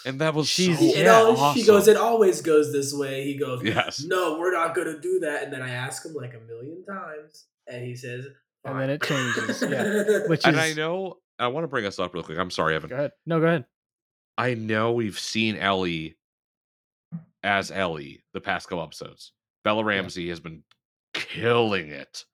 [0.07, 1.61] And that was She's- so yeah, al- awesome.
[1.61, 3.24] He goes, it always goes this way.
[3.24, 4.02] He goes, Yes.
[4.04, 5.42] no, we're not gonna do that.
[5.44, 8.26] And then I ask him like a million times, and he says,
[8.64, 10.20] And then it changes, yeah.
[10.28, 10.62] Which and is.
[10.62, 12.38] I know I want to bring us up real quick.
[12.38, 12.88] I'm sorry, Evan.
[12.90, 13.12] Go ahead.
[13.26, 13.64] No, go ahead.
[14.38, 16.16] I know we've seen Ellie
[17.42, 19.33] as Ellie the past couple episodes.
[19.64, 20.62] Bella Ramsey has been
[21.12, 22.24] killing it.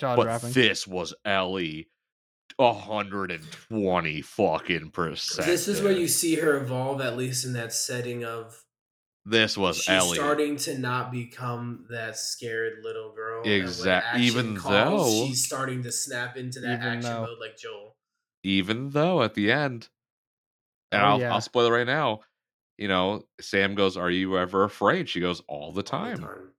[0.00, 0.52] Jaw but dropping.
[0.52, 1.88] this was Ellie
[2.56, 5.46] 120 fucking percent.
[5.46, 8.62] This is where you see her evolve, at least in that setting of
[9.24, 10.16] This was she's Ellie.
[10.18, 13.42] starting to not become that scared little girl.
[13.42, 17.22] and when Exact- action even calls, though- she's starting to snap into that action though-
[17.26, 17.96] mode like Joel.
[18.42, 19.88] Even though at the end,
[20.92, 21.32] and Oh, I'll, yeah.
[21.32, 22.20] I'll spoil it right now.
[22.76, 26.18] You know, Sam goes, "Are you ever afraid?" She goes, "All the all the time,
[26.18, 26.53] time.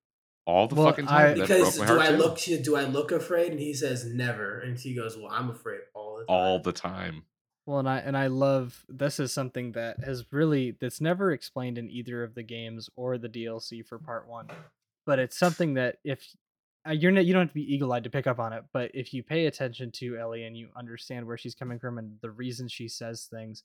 [0.45, 2.17] All the Well, fucking I- time." that Because broke do I too.
[2.17, 3.51] look do I look afraid?
[3.51, 6.71] And he says never, and she goes, "Well, I'm afraid all the time." all the
[6.73, 7.23] time?
[7.65, 11.77] Well, and I and I love this is something that has really that's never explained
[11.77, 14.47] in either of the games or the DLC for part one,
[15.05, 16.35] but it's something that if
[16.87, 18.63] uh, you're not, you don't have to be eagle eyed to pick up on it,
[18.71, 22.19] but if you pay attention to Ellie and you understand where she's coming from and
[22.21, 23.63] the reason she says things,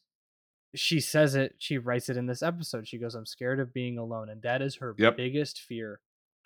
[0.75, 1.57] she says it.
[1.59, 2.89] She writes it in this episode.
[2.89, 5.19] She goes, "I'm scared of being alone," and that is her Yep.
[5.19, 6.01] biggest fear.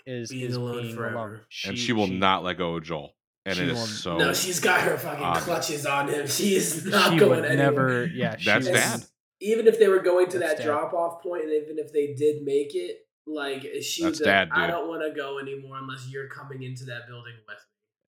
[0.06, 1.14] Is Being is alone being forever.
[1.16, 1.40] alone.
[1.66, 3.14] and she will not let go of Joel,
[3.46, 4.18] and it is so.
[4.18, 5.44] no, she's got her fucking obvious.
[5.44, 6.26] clutches on him.
[6.26, 7.56] She is not she going would anywhere.
[7.70, 8.06] never.
[8.06, 9.04] Yeah, That's would- dad.
[9.40, 12.14] Even if they were going to That's that drop off point, and even if they
[12.14, 15.76] did make it, like she's, That's was like, dad, I don't want to go anymore
[15.78, 17.56] unless you're coming into that building with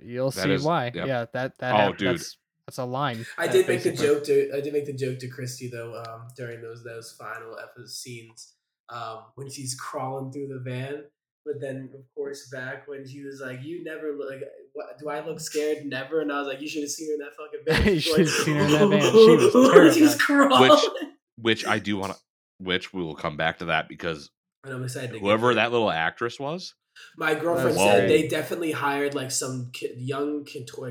[0.06, 0.12] me.
[0.14, 0.92] You'll That see is- why.
[0.94, 1.06] yep.
[1.06, 1.74] Yeah, that that.
[1.74, 2.08] Oh, hap- dude.
[2.14, 3.24] That's, that's a line.
[3.38, 6.28] I did make the joke to I did make the joke to Christy though um,
[6.36, 8.54] during those those final episode scenes
[8.90, 11.04] um, when she's crawling through the van.
[11.46, 15.08] But then, of course, back when she was like, "You never look like, what, do
[15.08, 15.86] I look scared?
[15.86, 18.00] Never." And I was like, "You should have seen her in that fucking van." You
[18.00, 19.12] should have seen her in that van.
[19.12, 19.94] She was terrified.
[19.94, 20.70] She's crawling.
[20.70, 20.90] Which-
[21.38, 22.18] which I do want to.
[22.58, 24.30] Which we will come back to that because
[24.64, 25.20] and I'm excited.
[25.20, 25.56] Whoever there.
[25.62, 26.74] that little actress was,
[27.16, 27.86] my girlfriend Whoa.
[27.86, 30.88] said they definitely hired like some ki- young contour.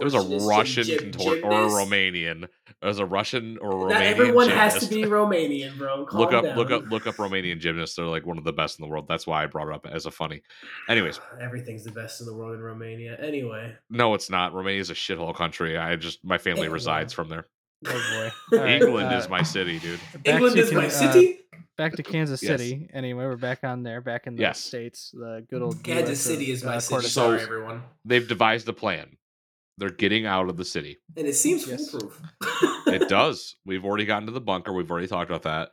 [0.00, 2.44] it was a Russian contort or a Romanian.
[2.80, 4.06] It was a Russian or a Not Romanian.
[4.06, 6.06] everyone has to be Romanian, bro.
[6.08, 6.56] Calm look up, down.
[6.56, 7.96] look up, look up Romanian gymnasts.
[7.96, 9.06] They're like one of the best in the world.
[9.08, 10.42] That's why I brought it up as a funny.
[10.88, 13.16] Anyways, Everything's the best in the world in Romania.
[13.20, 14.54] Anyway, no, it's not.
[14.54, 15.76] Romania is a shithole country.
[15.76, 16.74] I just my family Anyway.
[16.74, 17.46] resides from there.
[17.86, 18.30] Oh boy.
[18.58, 20.00] All right, England uh, is my city, dude.
[20.24, 21.38] back England is my Can- uh, city.
[21.78, 22.60] Back to Kansas Yes.
[22.60, 22.90] City.
[22.92, 24.60] Anyway, we're back on there, back in the Yes.
[24.60, 25.12] states.
[25.14, 27.02] The good old Kansas US City of, is my uh, city.
[27.02, 27.82] So- Sorry, everyone.
[28.04, 29.16] They've devised a plan.
[29.78, 30.98] They're getting out of the city.
[31.16, 31.88] And it seems Yes.
[31.90, 32.20] foolproof.
[32.88, 33.54] It does.
[33.64, 34.72] We've already gotten to the bunker.
[34.72, 35.70] We've already talked about that.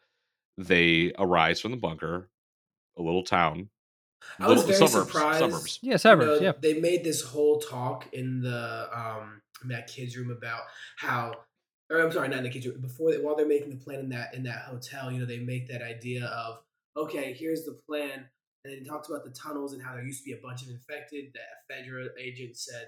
[0.58, 2.30] They arise from the bunker,
[2.98, 3.70] a little town.
[4.40, 5.40] I was Little- very surprised.
[5.40, 5.80] Suburbs.
[5.82, 6.40] Yeah, You suburbs.
[6.40, 6.54] know, yeah.
[6.62, 10.62] They made this whole talk in the um in that kids room about
[10.98, 11.34] how
[11.90, 12.78] or I'm sorry, not in the kitchen.
[12.82, 15.40] before they, while they're making the plan in that in that hotel, you know, they
[15.40, 16.60] make that idea of
[16.98, 18.26] okay, here's the plan.
[18.64, 20.64] And then he talks about the tunnels and how there used to be a bunch
[20.64, 22.88] of infected that a federal agent said,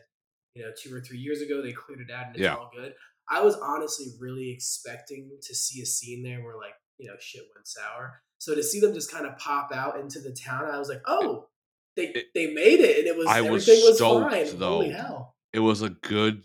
[0.55, 2.55] you know, two or three years ago they cleared it out and it's Yeah.
[2.55, 2.93] all good.
[3.29, 7.43] I was honestly really expecting to see a scene there where like, you know, shit
[7.53, 8.21] went sour.
[8.39, 11.01] So to see them just kind of pop out into the town, I was like,
[11.05, 11.47] oh,
[11.95, 14.57] they It- they made it, and it was I was everything was stoked, fine.
[14.59, 14.95] Holy though.
[14.97, 15.35] hell!
[15.53, 16.43] It was a good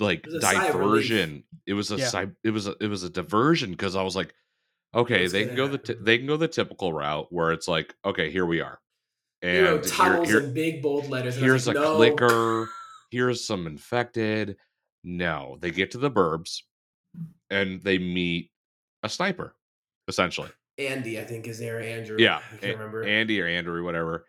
[0.00, 1.08] like It was a sigh of relief.
[1.08, 1.44] diversion.
[1.66, 2.06] It was a Yeah.
[2.08, 4.34] si- it was a it was a diversion because I was like,
[4.94, 7.68] okay, What's they can go the t- they can go the typical route where it's
[7.68, 8.80] like, okay, here we are,
[9.42, 11.36] You and know, here- here- in big bold letters.
[11.36, 11.96] and I was here's a no.
[11.96, 12.68] clicker
[13.12, 14.56] here's some infected
[15.04, 16.62] no they get to the burbs
[17.50, 18.50] and they meet
[19.04, 19.54] a sniper
[20.08, 21.80] essentially Andy, I think is there.
[21.80, 22.16] Andrew.
[22.18, 23.04] yeah I A- can't remember.
[23.04, 24.26] andy or andrew whatever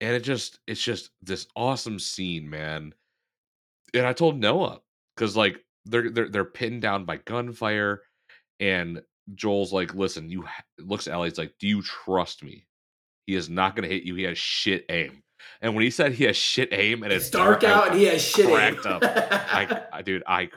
[0.00, 2.94] and it just it's just this awesome scene man
[3.94, 4.80] and i told noah
[5.16, 8.02] because like they're they're they're pinned down by gunfire
[8.60, 9.00] and
[9.34, 10.44] joel's like listen you
[10.78, 12.66] looks at Ellie, he's like do you trust me
[13.26, 15.22] he is not going to hit you he has shit aim
[15.60, 17.98] and when he said he has shit aim and it's it's dark I- out, and
[17.98, 18.46] he has shit.
[18.46, 19.02] cracked up.
[19.04, 20.48] I, I dude, I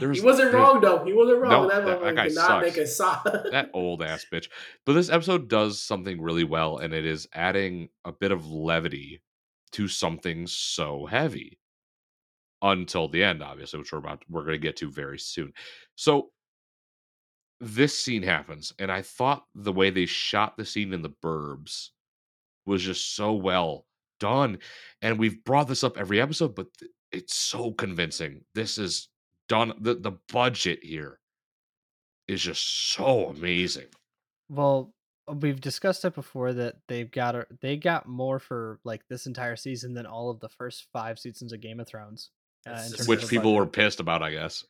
[0.00, 1.04] was he wasn't there- wrong though.
[1.04, 1.50] He wasn't wrong.
[1.50, 2.64] No, that that- that guy sucks.
[2.66, 3.24] make a sock.
[3.24, 4.48] that old ass bitch.
[4.86, 9.20] But this episode does something really well, and it is adding a bit of levity
[9.72, 11.58] to something so heavy.
[12.62, 15.52] Until the end, obviously, which we're about we're going to get to very soon.
[15.96, 16.30] So
[17.60, 21.88] this scene happens, and I thought the way they shot the scene in the burbs
[22.64, 23.86] was just so well
[24.20, 24.58] done.
[25.00, 28.44] And we've brought this up every episode, but th- it's so convincing.
[28.54, 29.08] This is
[29.48, 29.72] done.
[29.80, 31.18] The the budget here
[32.28, 33.88] is just so amazing.
[34.48, 34.94] Well,
[35.28, 39.26] uh, we've discussed it before that they've got a, they got more for like this
[39.26, 42.30] entire season than all of the first five seasons of Game of Thrones.
[42.66, 44.64] Uh, That's in just- terms Which of people were pissed about, I guess.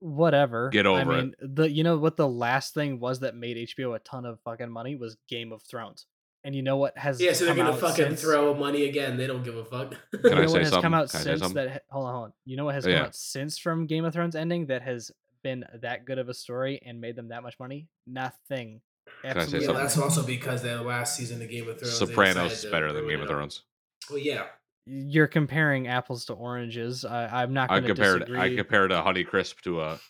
[0.00, 0.68] whatever.
[0.70, 1.22] Get I over it.
[1.22, 4.40] mean, the you know what the last thing was that made HBO a ton of
[4.40, 6.06] fucking money was Game of Thrones.
[6.44, 8.20] And you know what has yeah, so they're come gonna out fucking since?
[8.22, 9.16] throw money again.
[9.16, 9.90] They don't give a fuck.
[10.10, 10.94] Can you I say what has come something?
[10.94, 11.64] out Can I say since something?
[11.66, 11.72] that?
[11.72, 12.32] ha- Hold on, hold on.
[12.44, 13.04] You know what has Oh, come yeah.
[13.04, 15.12] out since from Game of Thrones ending that has
[15.44, 17.86] been that good of a story and made them that much money?
[18.08, 18.80] Nothing.
[19.22, 19.82] I say Absolutely Yeah, something?
[19.84, 22.00] that's also because the last season of Game of Thrones.
[22.00, 23.32] they Sopranos decided is to better than ruin Game of it.
[23.32, 23.62] Thrones.
[24.10, 24.46] Well, yeah.
[24.84, 27.04] You're comparing apples to oranges.
[27.04, 28.40] I, I'm not I going to compared disagree.
[28.40, 30.00] I compared a Honey Crisp to a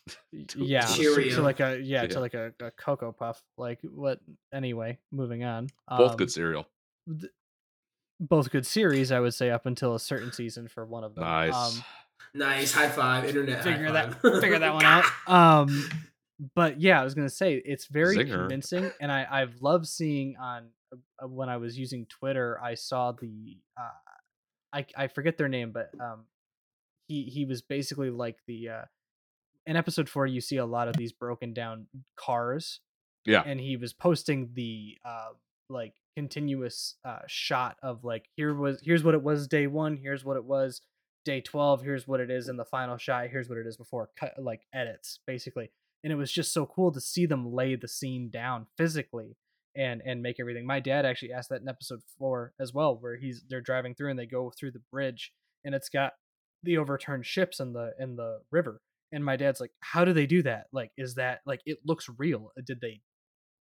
[0.49, 2.09] to- yeah, to to, like a yeah, Yeah.
[2.09, 3.43] to like a, a cocoa puff.
[3.59, 4.21] Like what?
[4.53, 5.69] Anyway, moving on.
[5.89, 6.67] both Um, good cereal.
[7.07, 7.31] th-
[8.19, 11.25] both good series, I would say, up until a certain season for one of them.
[11.25, 11.55] Nice.
[11.55, 11.85] Um,
[12.35, 12.73] Nice.
[12.73, 13.25] High five.
[13.27, 13.63] Internet.
[13.65, 14.41] figure high that five.
[14.41, 15.05] figure that one out.
[15.29, 15.87] Um,
[16.55, 18.39] but yeah, I was gonna say it's very Zinger.
[18.39, 20.69] convincing, and I I've loved seeing on
[21.23, 23.83] uh, when I was using Twitter, I saw the uh,
[24.73, 26.25] I I forget their name, but um,
[27.09, 28.85] he he was basically like the uh,
[29.67, 32.81] in episode four, you see a lot of these broken down cars
[33.25, 33.43] yeah.
[33.45, 35.31] and he was posting the uh
[35.71, 40.25] like continuous uh shot of like here was here's what it was day one here's
[40.25, 40.83] what it was
[41.25, 44.11] day 12 here's what it is in the final shot here's what it is before
[44.19, 45.71] cut like edits basically
[46.05, 49.37] and it was just so cool to see them lay the scene down physically
[49.77, 50.67] and and make everything.
[50.67, 54.11] My dad actually asked that in episode four as well where he's they're driving through
[54.11, 55.33] and they go through the bridge
[55.65, 56.13] and it's got
[56.63, 58.81] the overturned ships in the in the river.
[59.13, 60.67] And my dad's like how do they do that?
[60.73, 62.53] Like is that like it looks real?
[62.65, 63.01] Did they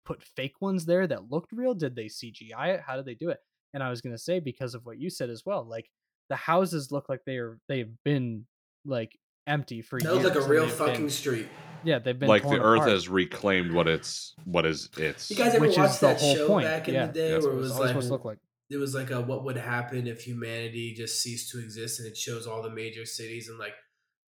[0.05, 1.73] put fake ones there that looked real?
[1.73, 2.81] Did they cgi it?
[2.85, 3.39] How did they do it?
[3.73, 5.89] And i was going to say because of what you said as well like
[6.29, 8.45] the houses look like they are they've been
[8.85, 11.47] like empty for That years was like a real fucking been, street.
[11.85, 12.89] Yeah they've been Like the earth apart.
[12.91, 15.29] has reclaimed what it's what is its.
[15.29, 16.65] You guys ever which watched that show point.
[16.65, 17.07] back in Yeah.
[17.07, 18.37] the day That's where it It's was like look like
[18.69, 22.17] it was like a what would happen if humanity just ceased to exist and it
[22.17, 23.73] shows all the major cities and like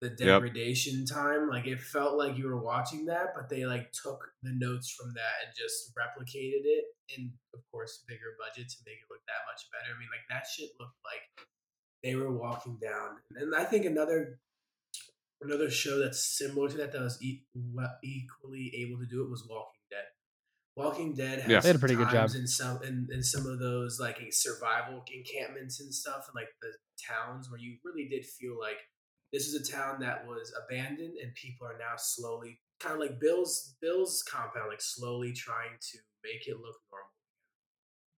[0.03, 4.21] the degradation time like it felt like you were watching that but they like took
[4.43, 6.85] the notes from that and just replicated it
[7.17, 10.21] in of course bigger budget to make it look that much better i mean like
[10.29, 11.47] that shit looked like
[12.05, 14.39] they were walking down and i think another
[15.43, 17.45] another show that's similar to that that was e-
[18.03, 20.05] equally able to do it was walking dead
[20.77, 21.61] walking dead has Yeah.
[21.61, 22.31] They did a pretty good job.
[22.35, 26.73] in some in, in some of those like survival encampments and stuff and like the
[27.09, 28.79] towns where you really did feel like
[29.33, 33.19] this is a town that was abandoned and people are now slowly kind of like
[33.21, 37.16] bill's bill's compound like slowly trying to make it look normal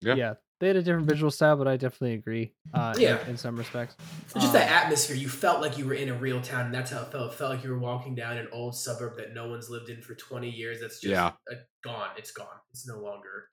[0.01, 0.15] Yeah.
[0.15, 0.35] yeah.
[0.61, 3.27] they had a different visual style but i definitely agree uh in- Yeah.
[3.29, 3.97] in, some respects
[4.29, 6.75] So just that Um, atmosphere, you felt like you were in a real town, and
[6.75, 7.33] that's how it felt.
[7.33, 10.01] It felt like you were walking down an old suburb that no one's lived in
[10.03, 10.81] for twenty years.
[10.81, 11.33] That's just Yeah.
[11.51, 12.11] uh, gone.
[12.17, 12.59] It's gone.
[12.71, 13.49] It's no longer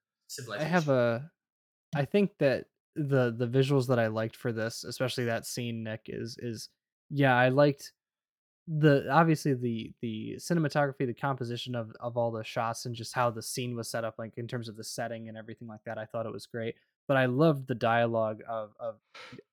[0.59, 1.29] I have a.
[1.95, 6.01] I think that the the visuals that I liked for this, especially that scene, Nick,
[6.07, 6.69] is is
[7.09, 7.91] yeah, I liked
[8.67, 13.29] the obviously the the cinematography, the composition of of all the shots, and just how
[13.29, 15.97] the scene was set up, like in terms of the setting and everything like that.
[15.97, 16.75] I thought it was great,
[17.07, 18.95] but I loved the dialogue of of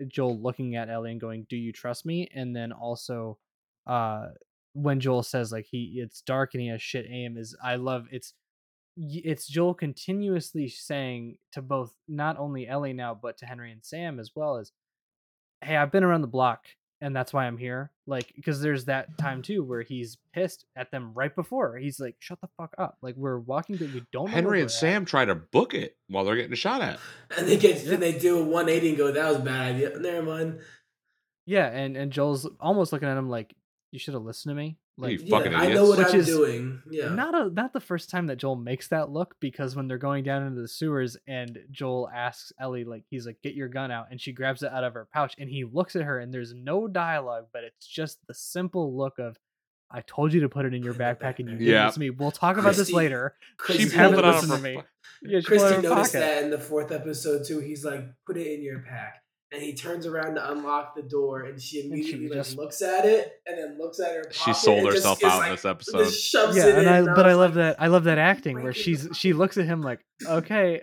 [0.09, 3.39] Joel looking at Ellie and going, "Do you trust me?" And then also,
[3.87, 4.29] uh,
[4.73, 8.07] when Joel says like he it's dark and he has shit aim, is I love
[8.11, 8.33] it's
[8.97, 14.19] it's Joel continuously saying to both not only Ellie now but to Henry and Sam
[14.19, 14.73] as well as,
[15.63, 16.65] "Hey, I've been around the block
[17.03, 20.91] and that's why I'm here." Like because there's that time too where he's pissed at
[20.91, 21.77] them right before.
[21.77, 24.31] He's like, "Shut the fuck up!" Like we're walking through, we don't.
[24.31, 26.99] Henry we're and at." Sam try to book it while they're getting shot at.
[27.37, 27.97] and they get Yeah.
[27.97, 30.61] they do a one eighty and go, "That was a bad idea." Never mind.
[31.45, 33.55] Yeah, and and Joel's almost looking at him like,
[33.91, 36.15] "You should have listened to me." Like You Yeah, fucking I know what idiots.
[36.15, 36.83] I'm is doing.
[36.91, 37.09] Yeah.
[37.15, 40.25] not a not the first time that Joel makes that look because when they're going
[40.25, 44.07] down into the sewers and Joel asks Ellie like he's like get your gun out
[44.11, 46.55] and she grabs it out of her pouch and he looks at her and there's
[46.55, 49.37] no dialogue but it's just the simple look of
[49.95, 51.55] I told you to put it in your Put it in the backpack and you
[51.55, 51.59] backpack.
[51.59, 51.85] didn't Yeah.
[51.87, 52.11] listen to me.
[52.11, 53.37] We'll talk about this later.
[53.51, 54.77] She Christy, pulled pulled it it out out of of me.
[54.77, 54.85] her.
[55.23, 56.21] Yeah, she put it Christy noticed pocket.
[56.21, 57.59] that in the fourth episode too.
[57.59, 59.22] He's like, "Put it in your pack."
[59.53, 62.81] And he turns around to unlock the door, and she she immediately like, just- looks
[62.81, 64.23] at it, and then looks at her.
[64.25, 66.05] Pocket She sold and just herself out like, in this episode.
[66.05, 68.05] Just yeah, it and in, I and but I was love like, that I love
[68.05, 70.81] that acting where she's she looks at him like okay,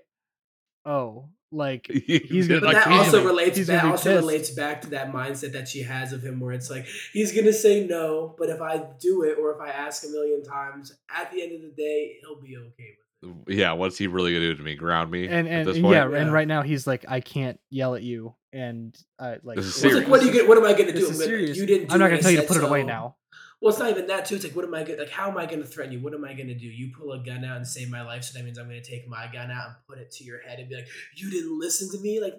[0.86, 3.58] oh like he's gonna But like, that he's also relates.
[3.58, 4.22] he's That also pissed.
[4.22, 7.52] relates back to that mindset that she has of him, where it's like he's gonna
[7.54, 11.32] say no, but if I do it or if I ask a million times, at
[11.32, 13.09] the end of the day, he'll be okay with it.
[13.48, 14.76] Yeah, what's he really gonna do to me?
[14.76, 15.96] Ground me and at and this yeah, point?
[16.14, 16.20] Yeah.
[16.20, 19.76] and right now he's like I can't yell at you and uh, like This is
[19.76, 20.00] serious.
[20.00, 20.48] like, what do you get?
[20.48, 21.10] What am I gonna This do?
[21.12, 21.58] is I'm serious.
[21.58, 21.88] You didn't.
[21.90, 23.16] Do I'm not gonna tell you to said, put it away now.
[23.62, 24.36] Well, it's not even that too.
[24.36, 25.10] It's like, what am I gonna like?
[25.10, 26.00] How am I gonna threaten you?
[26.00, 26.66] What am I gonna do?
[26.66, 29.08] You pull a gun out and save my life, so that means I'm gonna take
[29.10, 31.90] my gun out and put it to your head and be like, "You didn't listen
[31.92, 32.36] to me." Like,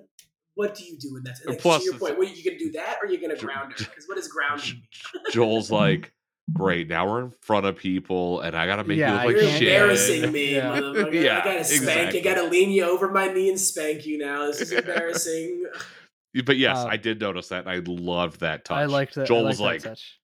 [0.55, 1.39] what do you do in that?
[1.41, 3.21] And Like, plus to your point, what are you gonna do that, or are you
[3.21, 3.79] gonna ground her?
[3.85, 4.83] Because what is grounding?
[5.31, 6.13] Joel's like,
[6.53, 9.43] great, now we're in front of people, and I gotta make Yeah, you look like
[9.43, 9.69] You're shit.
[9.69, 10.71] embarrassing me, Yeah.
[10.71, 11.23] motherfucker.
[11.23, 11.81] Yeah, I gotta spank.
[11.83, 12.21] exactly.
[12.21, 14.47] I gotta lean you over my knee and spank you now.
[14.47, 15.67] This is embarrassing.
[16.45, 18.77] But yes, Uh, I did notice that, and I loved that touch.
[18.77, 19.27] I liked that.
[19.27, 20.19] Joel I was liked like, touch.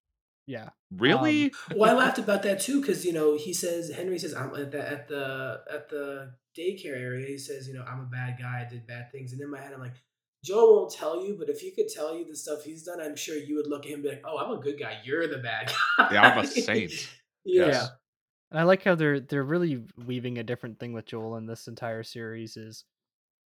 [0.46, 1.52] Yeah, really?
[1.74, 4.70] Well, I laughed about that too because you know he says Henry says I'm at
[4.70, 7.26] the at the at the daycare area.
[7.26, 8.64] He says you know I'm a bad guy.
[8.64, 9.94] I did bad things, and in my head I'm like,
[10.47, 13.16] Joel won't tell you, but if he could tell you the stuff he's done, I'm
[13.16, 15.01] sure you would look at him and be like, "Oh, I'm a good guy.
[15.05, 16.92] You're the bad guy." Yeah, I'm a saint.
[17.44, 17.66] yeah.
[17.66, 17.90] Yes.
[18.53, 21.66] And I like how they're they're really weaving a different thing with Joel in this
[21.66, 22.84] entire series is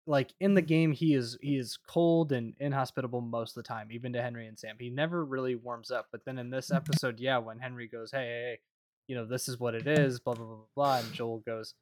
[0.07, 3.89] like in the game he is he is cold and inhospitable most of the time,
[3.91, 4.77] even to Henry and Sam.
[4.79, 6.07] He never really warms up.
[6.11, 6.77] But then in this mm-hmm.
[6.77, 8.59] episode, yeah, when Henry goes, Hey, hey, hey,
[9.07, 11.75] you know, this is what it is, blah blah blah blah blah, and Joel goes,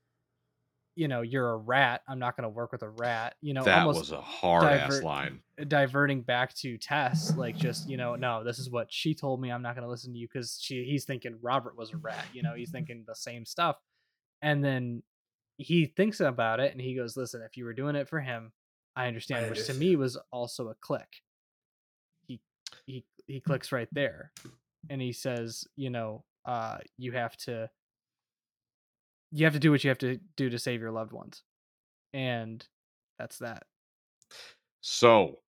[0.97, 2.03] You know, you're a rat.
[2.09, 3.34] I'm not gonna work with a rat.
[3.40, 5.40] You know, that almost was a hard ass line.
[5.68, 9.51] diverting back to Tess, like just you know, no, this is what she told me.
[9.51, 12.24] I'm not going to listen to you because she he's thinking Robert was a rat.
[12.32, 13.76] You know, he's thinking the same stuff,
[14.42, 15.03] and then
[15.57, 18.53] he thinks about it and he goes, "Listen, if you were doing it for him,
[18.97, 21.22] I understand." I Which to me was also a click.
[22.26, 22.40] He
[22.86, 24.32] he he clicks right there,
[24.90, 27.70] and he says, "You know, uh, you have to."
[29.37, 31.43] You have to do what you have to do to save your loved ones.
[32.12, 32.64] And
[33.18, 33.64] that's that.
[34.80, 35.39] So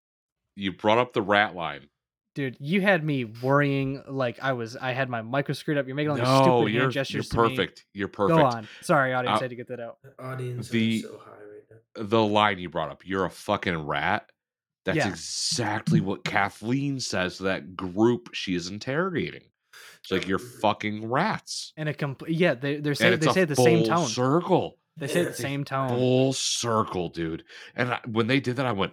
[0.57, 1.89] you brought up the rat line.
[2.34, 4.76] Dude, you had me worrying like I was.
[4.76, 5.87] I had my micro screwed up.
[5.87, 7.49] You're making all these No, stupid you're, hand you're gestures to me.
[7.49, 7.87] perfect.
[7.95, 8.39] You're perfect.
[8.39, 8.68] Go on.
[8.82, 9.37] Sorry, audience.
[9.37, 9.99] Uh, I had to get that out.
[10.03, 12.03] The audience The- so high right now.
[12.03, 14.30] The line you brought up, you're a fucking rat.
[14.84, 15.09] That's Yeah.
[15.09, 19.45] exactly what Kathleen says to that group she is interrogating.
[20.07, 21.73] It's like you're fucking rats.
[21.77, 22.37] And a complete.
[22.37, 24.07] Yeah, they they and say it's they a say the same full tone.
[24.07, 24.79] circle.
[24.97, 25.89] They say Yeah, the same tone.
[25.89, 27.43] Full circle, dude.
[27.75, 28.93] And I, when they did that, I went,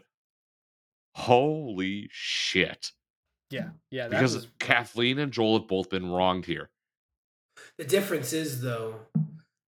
[1.13, 2.93] "Holy shit!"
[3.51, 4.07] Yeah, yeah.
[4.07, 6.71] Because was, Kathleen and Joel have both been wronged here.
[7.77, 8.95] The difference is though,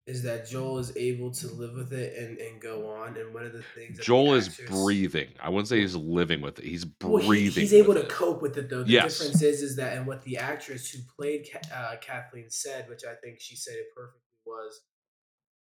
[0.08, 3.18] is that Joel is able to live with it and, and go on.
[3.18, 5.30] And one of the things that the Joel is breathing.
[5.42, 6.66] I wouldn't say he's living with it.
[6.66, 7.62] He's Well, he- breathing.
[7.62, 8.10] he's able to it.
[8.10, 8.84] cope with it though.
[8.84, 9.18] The Yes.
[9.18, 13.16] difference is is that and what the actress who played uh, Kathleen said, which I
[13.16, 14.82] think she said it perfectly, was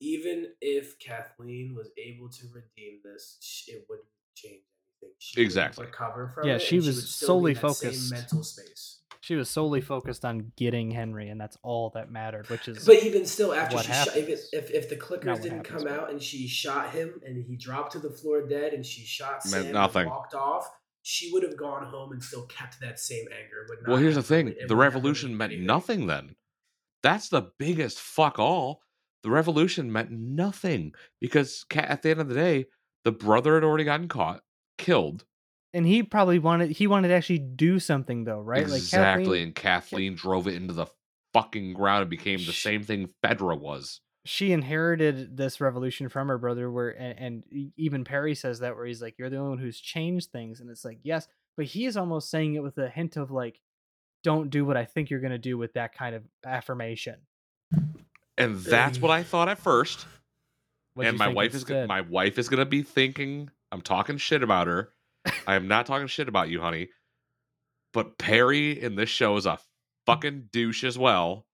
[0.00, 4.62] even if Kathleen was able to redeem this, it wouldn't change
[5.02, 5.16] anything.
[5.18, 5.86] She would Exactly.
[5.86, 6.62] recover from Yeah, it.
[6.62, 8.10] she was would still be solely in that same focused.
[8.12, 8.97] mental space.
[9.28, 9.88] She was solely mm-hmm.
[9.88, 12.48] focused on getting Henry, and that's all that mattered.
[12.48, 15.42] Which is But even still, after what she shot, if, it, if if the clickers
[15.42, 18.48] didn't happens, come but- out and she shot him and he dropped to the floor
[18.48, 20.02] dead and she shot Meant Sam nothing.
[20.02, 20.70] and walked off,
[21.02, 23.66] she would have gone home and still kept that same anger.
[23.68, 25.66] Would not Well, here's the thing: the revolution meant anything.
[25.66, 26.06] nothing.
[26.06, 26.34] Then,
[27.02, 28.80] that's the biggest fuck all.
[29.24, 32.64] The revolution meant nothing because at the end of the day,
[33.04, 34.40] the brother had already gotten caught,
[34.78, 35.26] killed.
[35.74, 38.62] And he probably wanted he wanted to actually do something though, right?
[38.62, 40.86] exactly, Kathleen, and Kathleen drove it into the
[41.34, 44.00] fucking ground and became the same thing Fedra was.
[44.24, 48.86] she inherited this revolution from her brother where and, and even perry says that where
[48.86, 51.84] he's like you're the only one who's changed things and it's like yes but he
[51.86, 53.60] is almost saying it with a hint of like
[54.24, 57.16] don't do what i think you're going to do with that kind of affirmation
[58.36, 60.06] And that's what I thought at first.
[60.94, 64.42] What'd and you my wife is my wife is gonna be thinking I'm talking shit
[64.42, 64.90] about her.
[65.46, 66.88] I am not talking shit about you, honey.
[67.92, 69.58] But Perry in this show is a
[70.06, 71.46] fucking douche as well.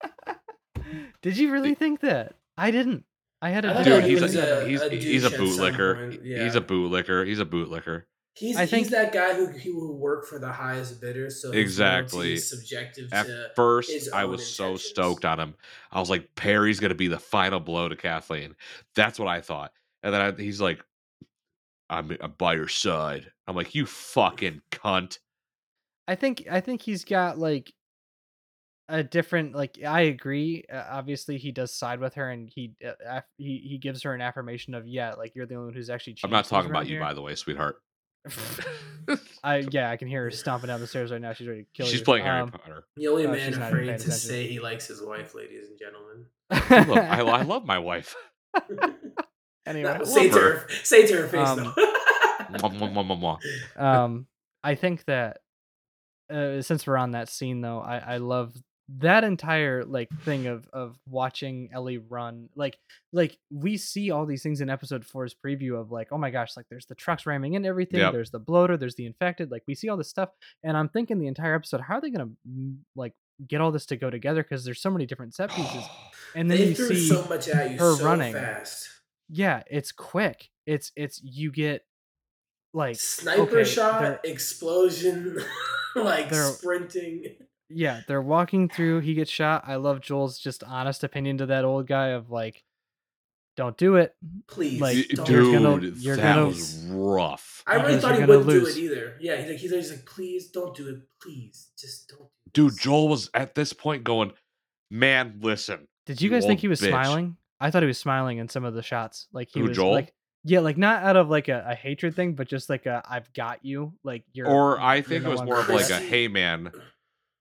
[1.22, 3.04] did you really think that i didn't
[3.42, 5.40] i had a I Dude, he's a, a- he's a he's a douche at some
[5.40, 6.10] bootlicker.
[6.10, 7.26] point, He's a bootlicker.
[7.26, 8.04] He's a bootlicker.
[8.34, 11.30] He's I think- he's that guy who who will work for the highest bidder.
[11.30, 12.18] So Exactly.
[12.18, 15.54] loyalty subjective At to first, his I own was so stoked on him.
[15.92, 18.54] I was like, Perry's gonna be the final blow to Kathleen.
[18.96, 19.72] That's what I thought.
[20.02, 20.84] And then I, he's like,
[21.90, 23.30] I'm, I'm by your side.
[23.46, 25.18] I'm like, you fucking cunt.
[26.06, 27.72] I think I think he's got like
[28.88, 30.64] a different like I agree.
[30.72, 34.14] Uh, obviously, he does side with her, and he uh, aff- he he gives her
[34.14, 36.16] an affirmation of yeah, like you're the only one who's actually.
[36.24, 37.76] I'm not talking about around you, here." by the way, sweetheart.
[39.44, 41.32] I yeah, I can hear her stomping down the stairs right now.
[41.32, 42.04] She's ready to kill She's you.
[42.04, 42.84] playing Harry Um, Potter.
[42.96, 45.68] the only Oh, man she's not even afraid to say he likes his wife, ladies
[45.68, 46.26] and gentlemen.
[46.50, 48.14] I love, I, I love my wife.
[49.68, 50.52] anyway, No, say to her.
[50.58, 51.72] her, say to her face Um, though.
[52.48, 53.38] Mwah, mwah, mwah, mwah,
[53.76, 53.82] mwah.
[53.82, 54.26] um
[54.64, 55.38] i think that
[56.32, 58.54] uh, since we're on that scene though i i love
[59.00, 62.78] that entire like thing of of watching ellie run like
[63.12, 66.56] like we see all these things in episode four's preview of like oh my gosh
[66.56, 68.12] like there's the trucks ramming into everything Yep.
[68.14, 70.30] there's the bloater there's the infected like we see all this stuff
[70.64, 73.12] and i'm thinking the entire episode how are they gonna mm, like
[73.46, 75.84] get all this to go together because there's so many different set pieces
[76.34, 78.32] and then they you threw see so much at you her so running.
[78.32, 78.88] fast.
[79.28, 81.84] Yeah it's quick it's it's you get
[82.74, 85.38] like Sniper okay, shot, explosion,
[85.96, 87.24] like sprinting.
[87.70, 89.00] yeah, they're walking through.
[89.00, 89.64] He gets shot.
[89.66, 92.62] I love Joel's just honest opinion to that old guy of like,
[93.56, 94.14] don't do it.
[94.46, 95.28] Please, Like, Y- don't.
[95.30, 97.62] you're Dude, gonna- you're that gonna- was rough.
[97.66, 98.74] I really thought he wouldn't lose.
[98.74, 99.16] do it either.
[99.18, 101.00] Yeah, he's like, he's he's like, please don't do it.
[101.22, 102.28] Please, just don't.
[102.52, 104.32] Do Dude, this." Joel was at this point going,
[104.90, 105.88] man, listen.
[106.04, 106.88] Did you You guys think he was bitch.
[106.90, 107.36] smiling?
[107.60, 109.26] I thought he was smiling in some of the shots.
[109.32, 109.92] Like he Who, was Joel?
[109.92, 113.02] like, Yeah, like not out of like a, a hatred thing, but just like a
[113.08, 113.92] I've got you.
[114.04, 116.70] Like you're Or I you're think it was more of like a, hey man,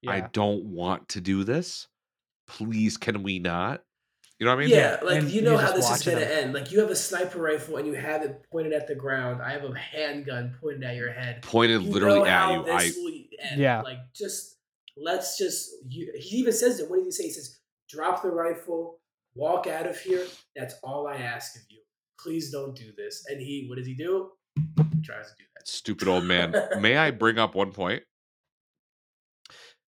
[0.08, 1.88] I don't want to do this.
[2.48, 3.84] Please, can we not?
[4.40, 4.70] You know what I mean?
[4.70, 6.44] yeah, like and you know how just this is watching gonna them.
[6.46, 6.54] end.
[6.54, 9.42] Like you have a sniper rifle and you have it pointed at the ground.
[9.42, 11.42] I have a handgun pointed at your head.
[11.42, 12.72] Pointed You literally know at how you.
[12.72, 13.60] I will end.
[13.60, 13.82] Yeah.
[13.82, 14.58] Like just
[14.96, 15.72] let's just.
[15.90, 16.88] You, he even says it.
[16.90, 17.24] What did he say?
[17.24, 17.58] He says,
[17.90, 19.00] "Drop the rifle,
[19.38, 20.26] walk out of here.
[20.56, 21.80] That's all I ask of you.
[22.20, 24.32] Please don't do this." And he, what does he do?
[24.56, 25.68] He tries to do that.
[25.68, 26.54] stupid old man.
[26.80, 28.04] May I bring up one point?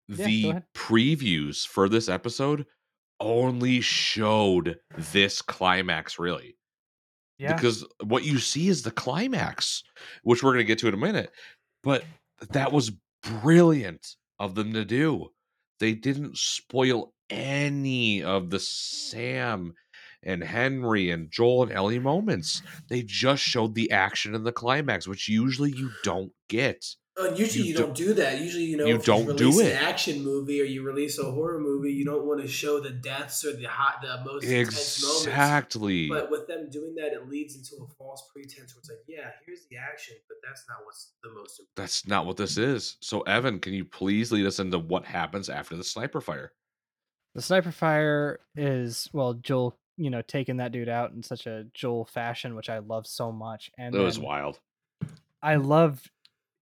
[0.10, 0.64] Yeah, The ahead.
[0.76, 2.66] previews for this episode
[3.20, 6.58] only showed this climax, really.
[7.40, 7.54] Yeah.
[7.54, 9.84] Because what you see is the climax,
[10.24, 11.32] which we're going to get to in a minute.
[11.84, 12.04] But
[12.52, 12.92] that was
[13.24, 15.30] brilliant of them to do.
[15.80, 19.74] They didn't spoil any of the Sam
[20.24, 22.62] and Henry and Joel and Ellie moments.
[22.90, 26.86] They just showed the action and the climax, which usually you don't get.
[27.20, 28.40] Uh, usually You you, do- don't do that.
[28.42, 29.72] Usually, you know, you don't you do release it.
[29.72, 32.92] an action movie or you release a horror movie, you don't want to show the
[32.92, 35.26] deaths or the hot, the most intense moments.
[35.26, 36.10] Exactly.
[36.10, 39.32] But with them doing that, it leads into a false pretense where it's like, yeah,
[39.48, 41.76] here's the action, but that's not what's the most important.
[41.76, 42.98] That's not what this is.
[43.02, 46.52] So, Evan, can you please lead us into what happens after the sniper fire?
[47.38, 51.68] The sniper fire is well, Joel, you know, taking that dude out in such a
[51.72, 53.70] Joel fashion, which I love so much.
[53.78, 54.60] And That was wild.
[55.40, 56.10] I loved,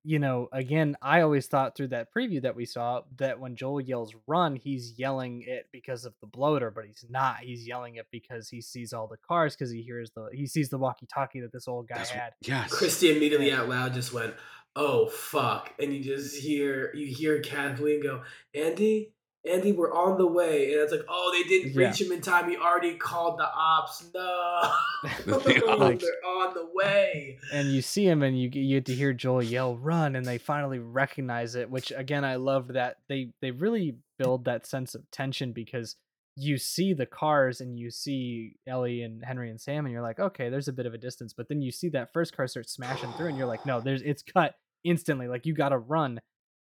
[0.03, 3.79] you know, again, I always thought through that preview that we saw that when Joel
[3.79, 7.39] yells run, he's yelling it because of the bloater, but he's not.
[7.39, 10.67] He's yelling it because he sees all the cars because he hears the he sees
[10.67, 12.33] the walkie-talkie that this old guy That's had.
[12.41, 12.73] yes.
[12.73, 14.33] Christy immediately out loud just went,
[14.75, 18.23] "Oh fuck!" and you just hear you hear Kathleen go,
[18.53, 19.13] "Andy,
[19.49, 21.87] Andy, we're on the way," and it's like, "Oh, they didn't Yeah.
[21.89, 22.49] reach him in time.
[22.49, 24.09] He already called the ops.
[24.13, 24.71] No,
[25.25, 28.95] Like- they're on the way." and you see him and you get- you get to
[28.95, 33.31] hear Joel yell run and they finally recognize it which again I loved that they
[33.41, 35.95] they really build that sense of tension because
[36.37, 40.19] you see the cars and you see Ellie and Henry and Sam and you're like
[40.19, 42.67] okay there's a bit of a distance but then you see that first car start
[42.69, 46.19] smashing through and you're like no there's it's cut instantly like you got to run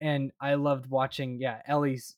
[0.02, 2.16] and I loved watching yeah Ellie's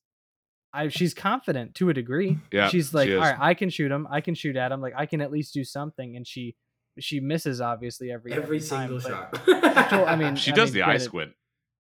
[0.78, 3.30] I she's confident to a degree Yeah, she's like she all is.
[3.32, 5.54] right I can shoot him I can shoot at him like I can at least
[5.54, 6.56] do something and she
[7.00, 9.90] she misses obviously every Every time, single but- shot.
[9.92, 11.32] Joel, I mean, She I does mean, the eye squint.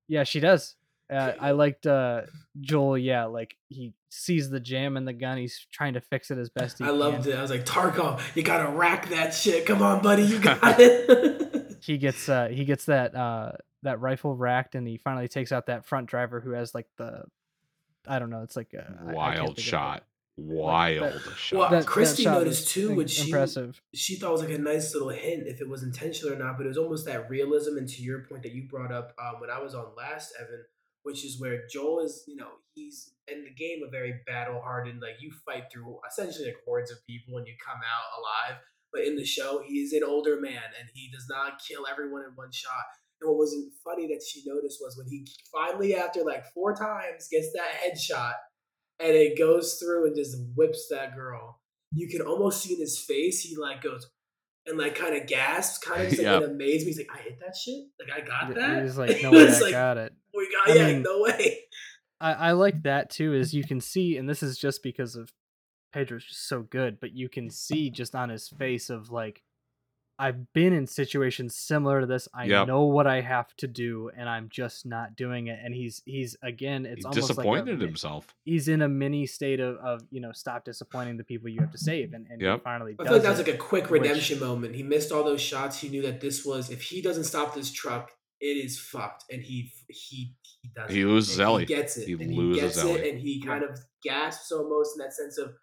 [0.08, 0.76] Yeah, she does.
[1.12, 2.22] Uh, I liked uh,
[2.62, 2.98] Joel.
[2.98, 5.38] Yeah, like he sees the jam in the gun.
[5.38, 6.95] He's trying to fix it as best he I can.
[6.95, 7.36] I loved it.
[7.36, 9.66] I was like, Tarkov, you gotta rack that shit.
[9.66, 11.78] Come on, buddy, you got it.
[11.82, 15.66] He gets uh, he gets that uh, that rifle racked, and he finally takes out
[15.68, 17.24] that front driver who has like the,
[18.08, 18.41] I don't know.
[18.43, 20.03] It's like a can't Wild think of shot.
[20.38, 21.72] Wild well, shot.
[21.72, 23.82] That- that Christy shot noticed too im- when she impressive.
[23.95, 26.58] she thought it was like a nice little hint if it was intentional or not,
[26.58, 27.78] but it was almost that realism.
[27.78, 30.64] And to your point that you brought up um, when I was on last, Evan,
[31.03, 35.01] which is where Joel is, you know, he's in the game a very battle hardened,
[35.01, 38.62] like you fight through essentially like hordes of people and you come out alive.
[38.93, 42.22] But in the show, he is an older man and he does not kill everyone
[42.22, 42.86] in one shot.
[43.22, 47.28] And what wasn't funny that she noticed was when he finally, after like four times,
[47.32, 48.34] gets that headshot
[48.99, 51.59] and it goes through and just whips that girl.
[51.91, 54.07] You can almost see in his face, he like goes
[54.65, 56.88] and like kind of gasps, kind of just like in amazement.
[56.88, 57.86] He's like, I hit that shit?
[57.99, 58.84] Like, I got that?
[58.84, 60.13] He's like, no way, I like, got it.
[60.13, 61.59] Oh we got, I yeah, mean- no way.
[62.20, 65.32] I, I like that too, is you can see, and this is just because of
[65.93, 69.43] Pedro's just so good, but you can see just on his face of like,
[70.20, 72.28] I've been in situations similar to this.
[72.34, 72.68] I Yep.
[72.68, 75.59] know what I have to do, and I'm just not doing it.
[75.63, 78.36] And he's he's again, it's He's almost disappointed like a, himself.
[78.43, 81.72] he's in a mini state of, of you know stop disappointing the people you have
[81.72, 82.63] to save, and, and he Yep.
[82.63, 84.74] finally I feel like that was like a quick which- redemption moment.
[84.76, 85.80] He missed all those shots.
[85.80, 88.11] He knew that this was if he doesn't stop this truck,
[88.41, 89.26] it is fucked.
[89.32, 90.89] And he he he does.
[90.89, 91.61] He loses And Ellie.
[91.63, 92.07] He gets it.
[92.07, 92.91] He loses he gets Ellie.
[92.93, 95.53] it, and he kind of gasps almost in that sense of,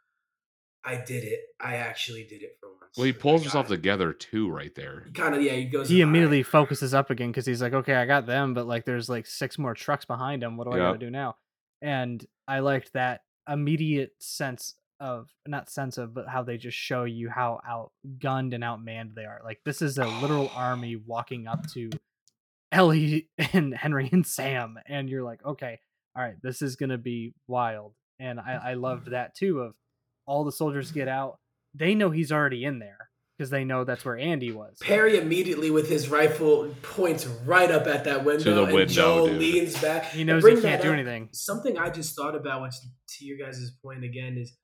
[0.85, 1.41] "I did it.
[1.61, 2.64] I actually did it for once."
[2.97, 5.03] Well, he pulls himself together too, right there.
[5.07, 5.53] He kind of yeah.
[5.53, 5.89] He goes.
[5.89, 8.67] he "All right." immediately focuses up again because he's like, okay, I got them, but
[8.67, 10.57] like there's like six more trucks behind him.
[10.57, 11.37] What do I gotta do now?
[11.83, 17.05] And I liked that immediate sense of not sense of, but how they just show
[17.05, 19.41] you how outgunned and outmanned they are.
[19.45, 21.91] Like this is a literal army walking up to
[22.71, 25.81] Ellie and Henry and Sam, and you're like, okay,
[26.17, 27.95] all right, this is gonna be wild.
[28.21, 29.61] And I, I loved that too.
[29.61, 29.75] Of
[30.27, 31.39] all the soldiers get out,
[31.75, 34.77] they know he's already in there because they know that's where Andy was.
[34.81, 38.93] Perry immediately with his rifle points right up at that window, to the and window,
[38.93, 39.39] Joel dude.
[39.41, 40.05] leans back.
[40.11, 41.29] He knows he can't do up, anything.
[41.33, 42.75] Something I just thought about, which
[43.19, 44.57] to your guys' point again, is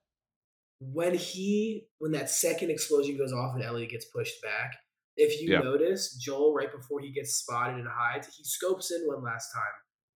[0.78, 4.76] when he when that second explosion goes off and Ellie gets pushed back.
[5.16, 5.58] If you Yeah.
[5.61, 9.72] notice, Joel right before he gets spotted and hides, he scopes in one last time,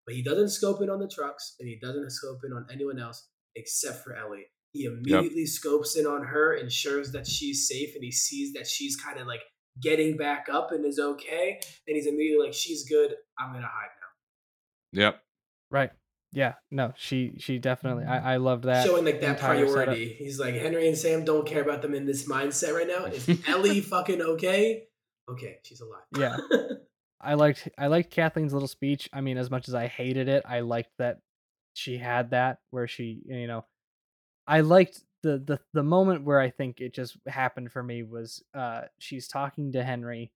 [0.06, 2.98] but he doesn't scope in on the trucks and he doesn't scope in on anyone
[2.98, 4.46] else except for Ellie.
[4.74, 8.96] He immediately scopes in on her, ensures that she's safe, and he sees that she's
[8.96, 9.42] kind of like
[9.80, 13.14] getting back up and is okay, and he's immediately like, "She's good.
[13.38, 13.90] I'm gonna hide
[14.92, 15.22] now." Yep.
[15.70, 15.90] Right.
[16.32, 16.54] Yeah.
[16.72, 18.04] No, she she definitely.
[18.04, 18.84] I I loved that.
[18.84, 19.84] Showing like that entire setup.
[19.84, 20.16] priority.
[20.18, 23.04] He's like, Henry and Sam don't care about them in this mindset right now.
[23.04, 24.88] Is Ellie fucking okay?
[25.30, 26.02] Okay, she's alive.
[26.18, 26.36] Yeah.
[27.20, 29.08] I liked I liked Kathleen's little speech.
[29.12, 31.20] I mean, as much as I hated it, I liked that
[31.74, 33.64] she had that where she, you know,
[34.46, 38.42] I liked the the the moment where I think it just happened for me was
[38.54, 40.32] uh she's talking to Henry.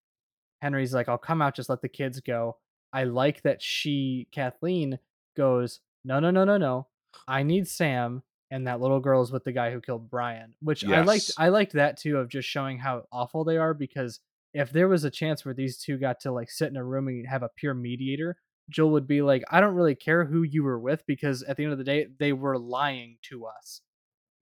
[0.60, 2.56] Henry's like, "I'll come out, just let the kids go."
[2.92, 4.98] I like that she Kathleen
[5.36, 6.86] goes, "No, no, no, no, no.
[7.26, 10.82] I need Sam." And that little girl is with the guy who killed Brian, which
[10.84, 11.32] I liked.
[11.36, 14.20] I liked that too of just showing how awful they are because
[14.54, 17.08] if there was a chance where these two got to like sit in a room
[17.08, 18.38] and have a pure mediator,
[18.70, 21.64] Joel would be like, I don't really care who you were with because at the
[21.64, 23.82] end of the day, they were lying to us.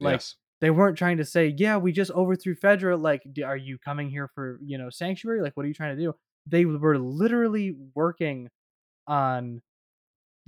[0.00, 0.36] Like yes.
[0.60, 3.00] they weren't trying to say, yeah, we just overthrew Fedra.
[3.00, 5.40] Like, are you coming here for, you know, sanctuary?
[5.40, 6.14] Like, what are you trying to do?
[6.46, 8.48] They were literally working
[9.06, 9.62] on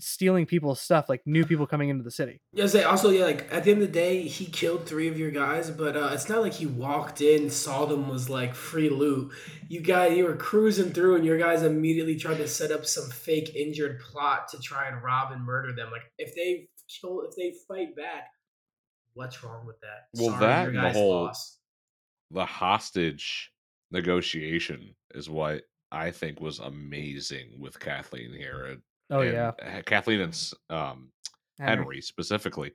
[0.01, 2.40] stealing people's stuff, like new people coming into the city.
[2.53, 5.18] Yeah, say also yeah, like at the end of the day, he killed three of
[5.18, 8.88] your guys, but uh, it's not like he walked in, saw them was like free
[8.88, 9.32] loot.
[9.68, 13.11] You guys, you were cruising through, and your guys immediately tried to set up some
[13.11, 15.90] fake injured plot to try and rob and murder them.
[15.90, 16.68] Like if they
[17.01, 18.28] kill, if they fight back,
[19.18, 20.06] what's wrong with that?
[20.14, 21.58] Well, that your and the whole- lost.
[22.30, 23.50] The hostage
[23.90, 28.64] negotiation is what I think was amazing with Kathleen here.
[28.66, 31.10] and- Oh and, yeah, Kathleen and um,
[31.58, 31.76] Henry.
[31.84, 32.72] Henry specifically.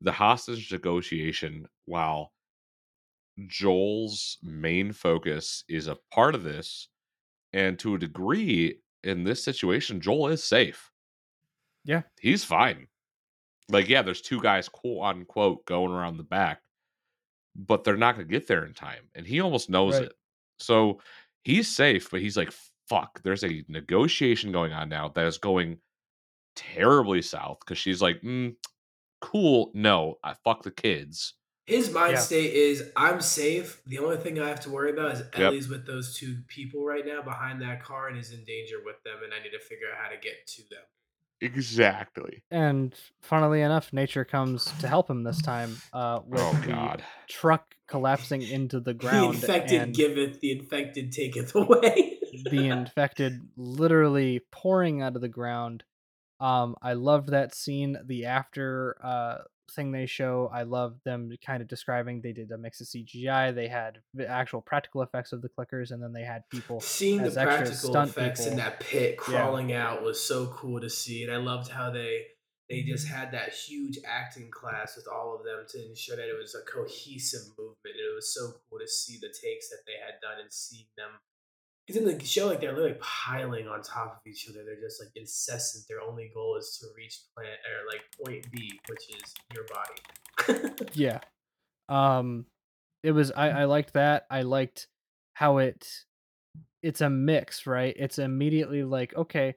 [0.00, 2.32] The hostage negotiation, while
[3.46, 6.88] Joel's main focus is a part of this,
[7.52, 10.90] and to a degree, in this situation, Joel is safe.
[11.84, 12.02] Yeah.
[12.20, 12.88] He's fine.
[13.70, 16.60] Like, yeah, there's two guys, quote unquote, going around the back,
[17.54, 19.08] but they're not going to get there in time.
[19.14, 20.06] And he almost knows Right.
[20.06, 20.12] it.
[20.58, 21.00] So
[21.44, 22.52] he's safe, but he's like,
[22.88, 25.78] fuck, there's a negotiation going on now that is going
[26.56, 28.54] terribly south because she's like, mm,
[29.20, 29.70] cool.
[29.74, 31.34] No, I fuck the kids.
[31.66, 32.18] His mind Yeah.
[32.20, 33.80] state is I'm safe.
[33.86, 35.34] The only thing I have to worry about is Yep.
[35.34, 39.00] Ellie's with those two people right now behind that car and is in danger with
[39.04, 40.82] them, and I need to figure out how to get to them.
[41.40, 42.42] Exactly.
[42.50, 45.76] And funnily enough, nature comes to help him this time.
[45.92, 47.04] Uh, with Oh, the God.
[47.28, 49.34] truck collapsing into the ground.
[49.36, 52.18] The infected and giveth, the infected taketh away.
[52.50, 55.84] the infected literally pouring out of the ground.
[56.40, 57.98] Um, I loved that scene.
[58.04, 59.38] The after uh
[59.74, 62.20] thing they show, I love them kind of describing.
[62.20, 63.54] They did a mix of CGI.
[63.54, 66.80] They had the actual practical effects of the clickers, and then they had people.
[66.80, 70.90] Seeing as the practical stunt effects in that pit crawling out was so cool to
[70.90, 72.26] see, and I loved how they
[72.70, 73.16] they just mm-hmm.
[73.16, 76.62] had that huge acting class with all of them to ensure that it was a
[76.70, 77.98] cohesive movement.
[77.98, 80.86] And it was so cool to see the takes that they had done and seeing
[80.96, 81.18] them.
[81.90, 84.60] Because in the show, like they're literally piling on top of each other.
[84.64, 85.86] They're just like incessant.
[85.88, 90.74] Their only goal is to reach planet or like point B, which is your body.
[90.94, 91.18] Yeah.
[91.88, 92.46] Um,
[93.02, 93.32] it was.
[93.32, 94.26] I I liked that.
[94.30, 94.86] I liked
[95.34, 95.86] how it.
[96.82, 97.94] It's a mix, right?
[97.98, 99.56] It's immediately like okay,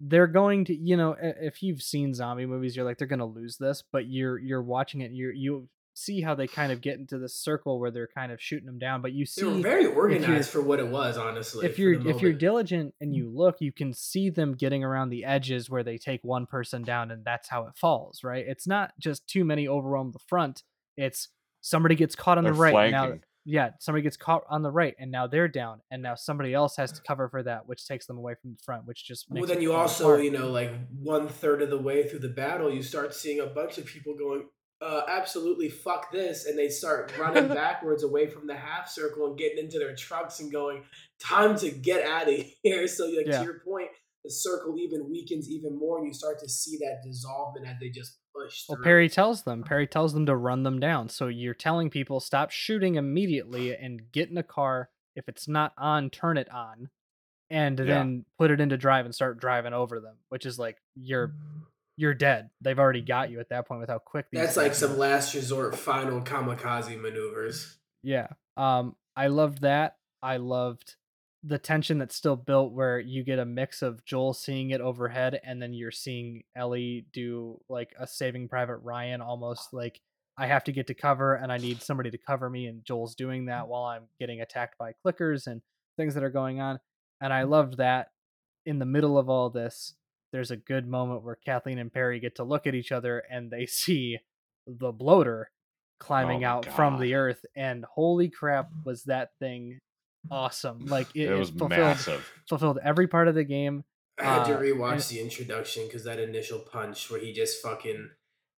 [0.00, 3.58] they're going to you know if you've seen zombie movies, you're like they're gonna lose
[3.58, 5.12] this, but you're you're watching it.
[5.12, 8.40] You you see how they kind of get into this circle where they're kind of
[8.40, 11.66] shooting them down, but you see, they were very organized for what it was, honestly.
[11.66, 15.24] if you're if you're diligent and you look, you can see them getting around the
[15.24, 18.44] edges where they take one person down and that's how it falls, right?
[18.46, 20.62] It's not just too many overwhelm the front.
[20.98, 21.28] It's
[21.62, 23.14] somebody gets caught on They're the right now.
[23.48, 26.76] Yeah, somebody gets caught on the right and now they're down and now somebody else
[26.76, 29.46] has to cover for that, which takes them away from the front, which just makes
[29.46, 30.24] Well, then you also, apart.
[30.24, 33.46] you know, like one third of the way through the battle, you start seeing a
[33.46, 34.46] bunch of people going,
[34.80, 36.46] uh, absolutely fuck this.
[36.46, 40.40] And they start running backwards away from the half circle and getting into their trucks
[40.40, 40.82] and going,
[41.20, 42.86] time to get out of here.
[42.96, 43.38] So, like, Yeah.
[43.38, 43.88] to your point,
[44.24, 47.90] the circle even weakens even more and you start to see that dissolvement as they
[47.90, 48.84] just push Well, through.
[48.84, 49.62] Perry tells them.
[49.62, 51.08] Perry tells them to run them down.
[51.08, 54.90] So you're telling people stop shooting immediately and get in a car.
[55.14, 56.90] If it's not on, turn it on,
[57.48, 57.84] and Yeah.
[57.86, 60.16] then put it into drive and start driving over them.
[60.28, 61.34] Which is like you're
[61.96, 62.50] you're dead.
[62.60, 63.34] They've already got mm-hmm.
[63.34, 64.40] you at that point with how quick these.
[64.40, 67.78] That's like some last resort final kamikaze maneuvers.
[68.02, 68.28] Yeah.
[68.56, 68.96] Um.
[69.16, 69.96] I loved that.
[70.22, 70.96] I loved
[71.42, 75.40] the tension that's still built where you get a mix of Joel seeing it overhead
[75.44, 80.00] and then you're seeing Ellie do like a saving private Ryan almost like
[80.36, 83.14] I have to get to cover and I need somebody to cover me and Joel's
[83.14, 83.70] doing that mm-hmm.
[83.70, 85.62] while I'm getting attacked by clickers and
[85.96, 86.80] things that are going on.
[87.20, 87.52] And I mm-hmm.
[87.52, 88.08] loved that
[88.66, 89.94] in the middle of all this,
[90.36, 93.50] there's a good moment where Kathleen and Perry get to look at each other and
[93.50, 94.18] they see
[94.66, 95.50] the bloater
[95.98, 97.42] climbing Oh my out from the earth.
[97.56, 99.80] And holy crap, was that thing
[100.30, 100.84] awesome!
[100.86, 102.30] Like it, It, it was fulfilled massive.
[102.48, 103.84] fulfilled every part of the game.
[104.18, 107.62] I had to Uh, rewatch and- the introduction because that initial punch where he just
[107.62, 108.10] fucking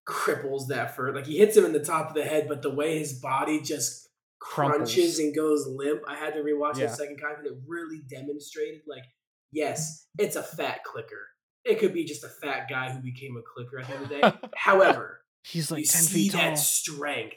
[0.08, 2.74] cripples that fur, like he hits him in the top of the head, but the
[2.74, 4.08] way his body just
[4.40, 5.18] crunches Crumples.
[5.18, 6.86] and goes limp, I had to rewatch it Yeah.
[6.86, 9.04] a second time because it really demonstrated, like,
[9.52, 11.28] yes, it's a fat clicker.
[11.68, 14.08] It could be just a fat guy who became a clicker at the end of
[14.08, 14.48] the day.
[14.56, 16.40] However, He's like you ten see feet tall.
[16.42, 17.36] that strength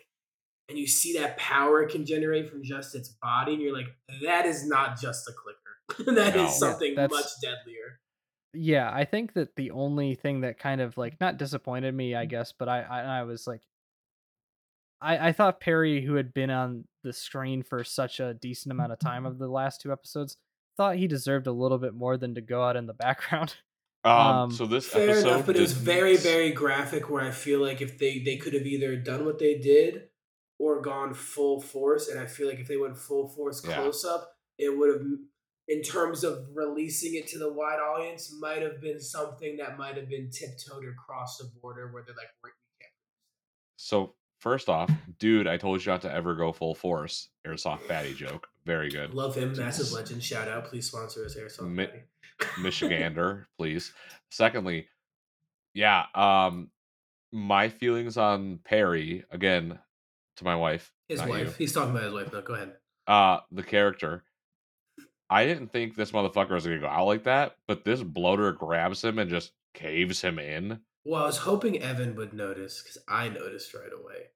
[0.70, 3.88] and you see that power it can generate from just its body, and you're like,
[4.24, 5.58] that is not just a clicker.
[6.16, 6.44] That is No.
[6.44, 8.00] Yeah, something that's- much deadlier.
[8.54, 12.24] yeah i think that the only thing that kind of like not disappointed me i
[12.24, 12.30] mm-hmm.
[12.30, 13.62] guess but i i, I was like
[15.02, 18.92] I, I thought perry who had been on the screen for such a decent amount
[18.92, 19.32] of time mm-hmm.
[19.32, 20.38] of the last two episodes
[20.78, 23.56] thought he deserved a little bit more than to go out in the background
[24.04, 27.10] Um, Um, so this Fair episode, enough, but it was very, very graphic.
[27.10, 30.08] Where I feel like if they they could have either done what they did
[30.58, 33.76] or gone full force, and I feel like if they went full force Yeah.
[33.76, 35.08] close up, it would have,
[35.68, 39.95] in terms of releasing it to the wide audience, might have been something that might
[39.97, 42.49] have been tiptoed across the border where they're like, we
[42.80, 42.91] can't."
[43.78, 47.30] So first off, dude, I told you not to ever go full force.
[47.45, 48.47] Airsoft fatty joke.
[48.66, 49.14] Very good.
[49.14, 50.24] Love him, massive legend.
[50.24, 51.70] Shout out, please sponsor us, Airsoft.
[51.70, 51.99] Mi- Patty.
[52.60, 53.94] Michigander, please.
[54.30, 54.88] Secondly,
[55.74, 56.70] yeah, um,
[57.32, 59.80] my feelings on Perry again
[60.38, 61.48] to my wife, His wife.
[61.48, 61.54] you.
[61.58, 62.34] He's talking about his wife.
[62.34, 62.74] No, go ahead.
[63.08, 64.24] Uh, the character.
[65.30, 69.04] I didn't think this motherfucker was gonna go out like that, but this bloater grabs
[69.04, 70.82] him and just caves him in.
[71.06, 74.28] Well, I was hoping Evan would notice because I noticed right away.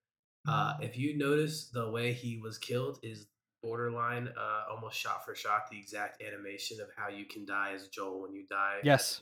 [0.47, 3.27] Uh, if you notice the way he was killed is
[3.65, 7.87] borderline, uh, almost shot for shot, the exact animation of how you can die as
[7.87, 8.77] Joel when you die.
[8.83, 9.21] Yes.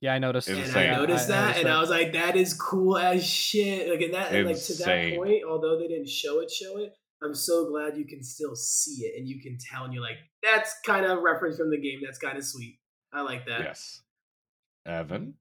[0.00, 0.90] yeah i noticed It's And insane.
[0.90, 4.14] I noticed that, noticed and I was like, "That is cool as shit." Like, and
[4.14, 6.94] that, and like to that point, although they didn't show it, show it.
[7.22, 10.18] I'm so glad you can still see it, and you can tell, and you're like,
[10.42, 12.00] "That's kind of a reference from the game.
[12.02, 12.78] That's kind of sweet.
[13.12, 14.02] I like that." Yes.
[14.86, 15.34] Evan.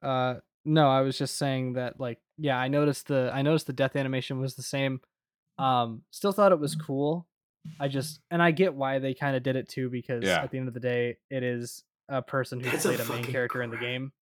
[0.00, 3.72] Uh, no, I was just saying that like yeah, I noticed the I noticed the
[3.72, 5.00] death animation was the same.
[5.58, 7.26] Um, still thought it was cool.
[7.80, 10.42] I just and I get why they kind of did it too because Yeah.
[10.42, 13.18] at the end of the day, it is a person who That's played a, main
[13.18, 14.12] fucking character in the game.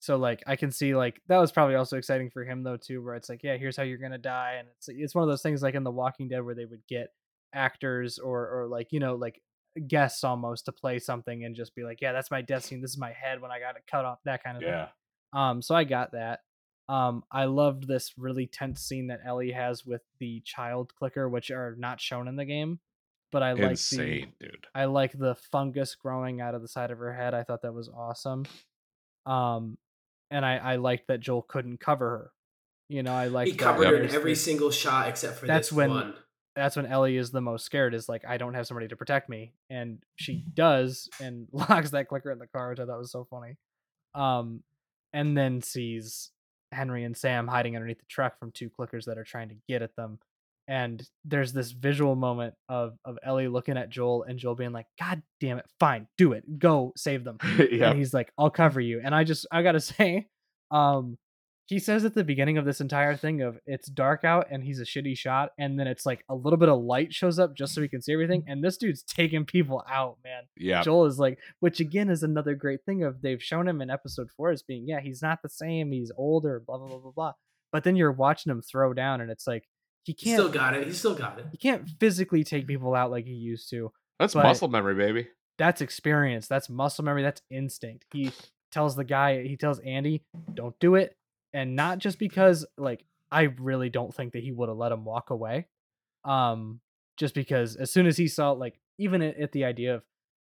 [0.00, 3.02] So like I can see like that was probably also exciting for him though too,
[3.02, 5.40] where it's like yeah, here's how you're gonna die, and it's it's one of those
[5.42, 7.08] things like in The Walking Dead where they would get
[7.54, 9.40] actors or or like you know like
[9.86, 12.90] guests almost to play something and just be like yeah that's my death scene this
[12.92, 14.72] is my head when I got it cut off that kind of thing.
[14.72, 14.88] Yeah.
[15.32, 16.40] Um, so I got that.
[16.88, 21.50] Um, I loved this really tense scene that Ellie has with the child clicker, which
[21.50, 22.78] are not shown in the game.
[23.32, 24.66] But I like the dude.
[24.74, 27.34] I like the fungus growing out of the side of her head.
[27.34, 28.44] I thought that was awesome.
[29.26, 29.78] Um,
[30.30, 32.30] and I I liked that Joel couldn't cover her.
[32.88, 35.70] You know, I like he covered her in every this- single shot except for That's
[35.70, 36.14] this when- one.
[36.54, 37.94] that's when Ellie is the most scared.
[37.94, 42.08] Is like I don't have somebody to protect me, and she does, and locks that
[42.08, 43.56] clicker in the car, which I thought was so funny.
[44.14, 44.62] Um,
[45.12, 46.30] and then sees
[46.74, 49.82] Henry and Sam hiding underneath the truck from two clickers that are trying to get
[49.82, 50.18] at them.
[50.66, 54.86] And there's this visual moment of of Ellie looking at Joel and Joel being like,
[54.98, 57.38] "God damn it, fine, do it, go save them."
[57.70, 57.90] yeah.
[57.90, 60.26] and he's like i'll cover you and i just i gotta say
[60.70, 61.16] um
[61.66, 64.80] he says at the beginning of this entire thing of it's dark out and he's
[64.80, 67.74] a shitty shot and then it's like a little bit of light shows up just
[67.74, 70.82] so he can see everything and this dude's taking people out man Yeah.
[70.82, 74.28] joel is like which again is another great thing of they've shown him in episode
[74.36, 77.32] four as being yeah he's not the same he's older blah blah blah blah blah
[77.72, 79.64] but then you're watching him throw down and it's like
[80.04, 80.86] he He can't still got it.
[80.86, 81.46] He still got it.
[81.50, 83.90] he can't physically take people out like he used to
[84.20, 85.28] That's muscle memory, baby.
[85.56, 88.30] that's experience that's muscle memory that's instinct he
[88.70, 91.16] tells the guy he tells andy don't do it
[91.54, 95.04] and not just because like i really don't think that he would have let him
[95.06, 95.66] walk away
[96.24, 96.80] um
[97.16, 100.02] just because as soon as he saw like even at, at the idea of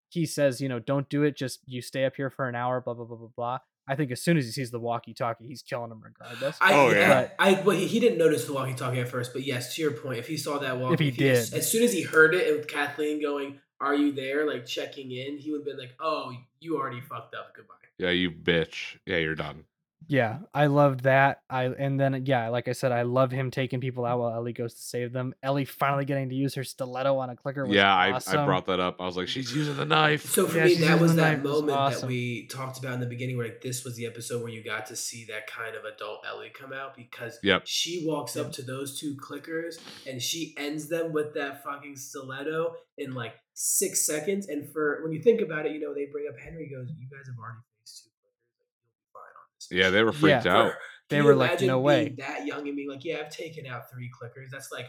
[0.10, 2.80] he says you know don't do it just you stay up here for an hour
[2.82, 5.48] blah blah blah blah blah i think as soon as he sees the walkie talkie
[5.48, 6.98] he's killing him regardless I, Oh, yeah.
[6.98, 7.30] yeah.
[7.40, 10.20] I well, he, he didn't notice the walkie-talkie at first, but yes, to your point,
[10.20, 11.60] if he saw that walkie, if he as, did.
[11.60, 15.38] as soon as he heard it with Kathleen going, "Are you there?" like checking in,
[15.38, 17.54] he would have been like, "Oh, you already fucked up.
[17.56, 18.98] Goodbye." Yeah, you bitch.
[19.06, 19.64] Yeah, you're done.
[20.10, 21.42] Yeah, I loved that.
[21.50, 24.34] I and then uh, yeah, like I said, I love him taking people out while
[24.34, 25.34] Ellie goes to save them.
[25.44, 27.66] Ellie finally getting to use her stiletto on a clicker.
[27.66, 28.40] Was yeah, I, awesome.
[28.40, 29.02] I brought that up.
[29.02, 30.24] I was like, she's using the knife.
[30.26, 31.38] So for Yeah, me, that was that knife.
[31.40, 34.06] It was moment that we talked about in the beginning, where like this was the
[34.06, 37.64] episode where you got to see that kind of adult Ellie come out because Yep.
[37.66, 39.76] she walks up to those two clickers
[40.08, 44.48] and she ends them with that fucking stiletto in like six seconds.
[44.48, 47.10] And for when you think about it, you know they bring up Henry goes, "You
[47.10, 50.12] guys have already faced two clickers, like you'll be fine on this." Yeah, they were
[50.14, 50.58] freaked Yeah.
[50.58, 50.72] out.
[50.72, 50.78] For-
[51.10, 53.66] They you were like, "No being way." That young and being like, "Yeah, I've taken
[53.66, 54.88] out three clickers." That's like,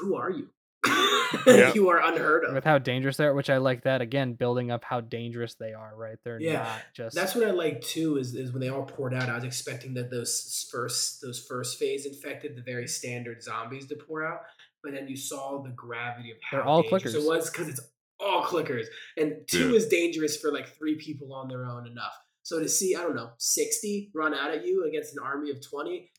[0.00, 0.48] who are you?
[1.46, 1.72] Yeah.
[1.74, 2.54] you are unheard of.
[2.54, 5.74] with how dangerous they are, which I like that again, building up how dangerous they
[5.74, 5.92] are.
[5.94, 7.14] Right, they're Yeah, not just.
[7.14, 8.16] That's what I like too.
[8.16, 9.28] Is, is when they all poured out.
[9.28, 13.96] I was expecting that those first those first phase infected the very standard zombies to
[13.96, 14.40] pour out,
[14.82, 17.14] but then you saw the gravity of how They're all dangerous clickers.
[17.22, 17.80] it was because it's
[18.18, 18.86] all clickers,
[19.18, 19.74] and two Dude.
[19.74, 22.14] is dangerous for like three people on their own enough.
[22.48, 25.60] So to see, I don't know, sixty run out at you against an army of
[25.60, 26.10] twenty,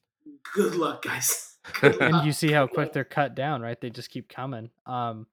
[0.54, 1.56] good luck, guys.
[1.82, 2.26] Good and luck.
[2.26, 3.80] you see how quick they're cut down, right?
[3.82, 4.70] They just keep coming.
[4.86, 5.26] Um,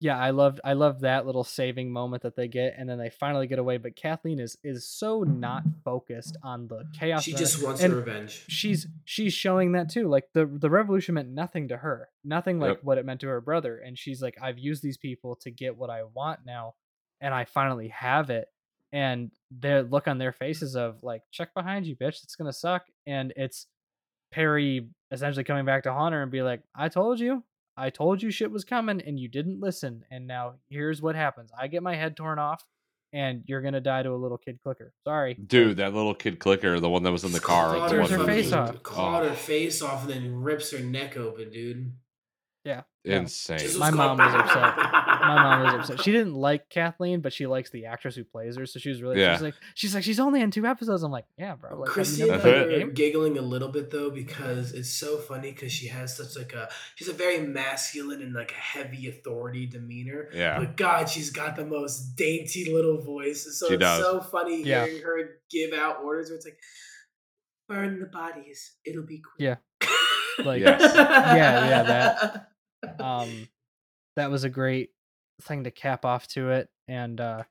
[0.00, 3.10] yeah, I loved I loved that little saving moment that they get, and then they
[3.10, 3.76] finally get away.
[3.76, 7.24] But Kathleen is is so not focused on the chaos.
[7.24, 8.44] She around just wants and her revenge.
[8.48, 10.08] she's she's showing that too.
[10.08, 12.84] Like the the revolution meant nothing to her, nothing like Yep.
[12.84, 13.76] what it meant to her brother.
[13.78, 16.74] And she's like, I've used these people to get what I want now,
[17.20, 18.48] and I finally have it.
[18.92, 22.22] And their look on their faces of like, check behind you, bitch.
[22.22, 22.82] It's gonna suck.
[23.06, 23.66] And it's
[24.32, 27.42] Perry essentially coming back to haunt her and be like, I told you.
[27.76, 30.04] I told you shit was coming and you didn't listen.
[30.10, 31.50] And now here's what happens.
[31.58, 32.62] I get my head torn off
[33.14, 34.92] and you're gonna die to a little kid clicker.
[35.04, 35.34] Sorry.
[35.34, 37.74] Dude, that little kid clicker, the one that was in the car.
[37.74, 38.82] Clawed The Tears one her that face off.
[38.82, 41.92] Clawed Oh, her face off and then rips her neck open, dude.
[42.64, 42.82] Yeah.
[43.04, 43.58] insane.
[43.58, 44.74] Just My mom was upset.
[45.22, 46.04] my mom was upset.
[46.04, 48.66] She didn't like Kathleen, but she likes the actress who plays her.
[48.66, 49.34] So she was really Yeah.
[49.34, 51.02] she's like she's like she's only in two episodes.
[51.02, 51.78] I'm like, yeah, bro.
[51.78, 55.52] Like, have Christy and I the giggling a little bit though because it's so funny
[55.52, 59.66] because she has such like a she's a very masculine and like a heavy authority
[59.66, 60.28] demeanor.
[60.34, 60.58] Yeah.
[60.58, 63.46] But God, she's got the most dainty little voice.
[63.58, 64.02] So She it's does.
[64.02, 64.84] so funny Yeah.
[64.86, 66.58] hearing her give out orders where it's like,
[67.68, 68.72] burn the bodies.
[68.84, 69.38] It'll be quick.
[69.38, 69.56] Yeah.
[70.38, 70.80] Like Yes.
[70.94, 72.48] Yeah, yeah, that.
[73.04, 73.48] um
[74.16, 74.90] that was a great
[75.42, 76.68] thing to cap off to it.
[76.88, 77.42] And uh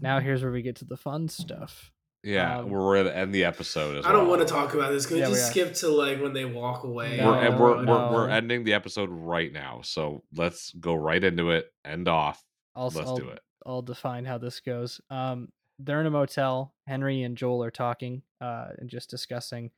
[0.00, 1.90] now here's where we get to the fun stuff.
[2.22, 4.36] Yeah, Um, we're gonna end the episode as I don't well.
[4.38, 5.06] want to talk about this.
[5.06, 5.50] Can we Yeah, we just are.
[5.52, 7.18] skip to like when they walk away?
[7.18, 7.92] No, We're, and we're, no.
[7.92, 11.66] we're, we're ending the episode right now, so let's go right into it.
[11.84, 12.42] End off.
[12.74, 13.40] I'll Let's I'll, do it.
[13.64, 15.00] I'll define how this goes.
[15.08, 16.74] Um, they're in a motel.
[16.86, 19.70] Henry and Joel are talking uh, and just discussing,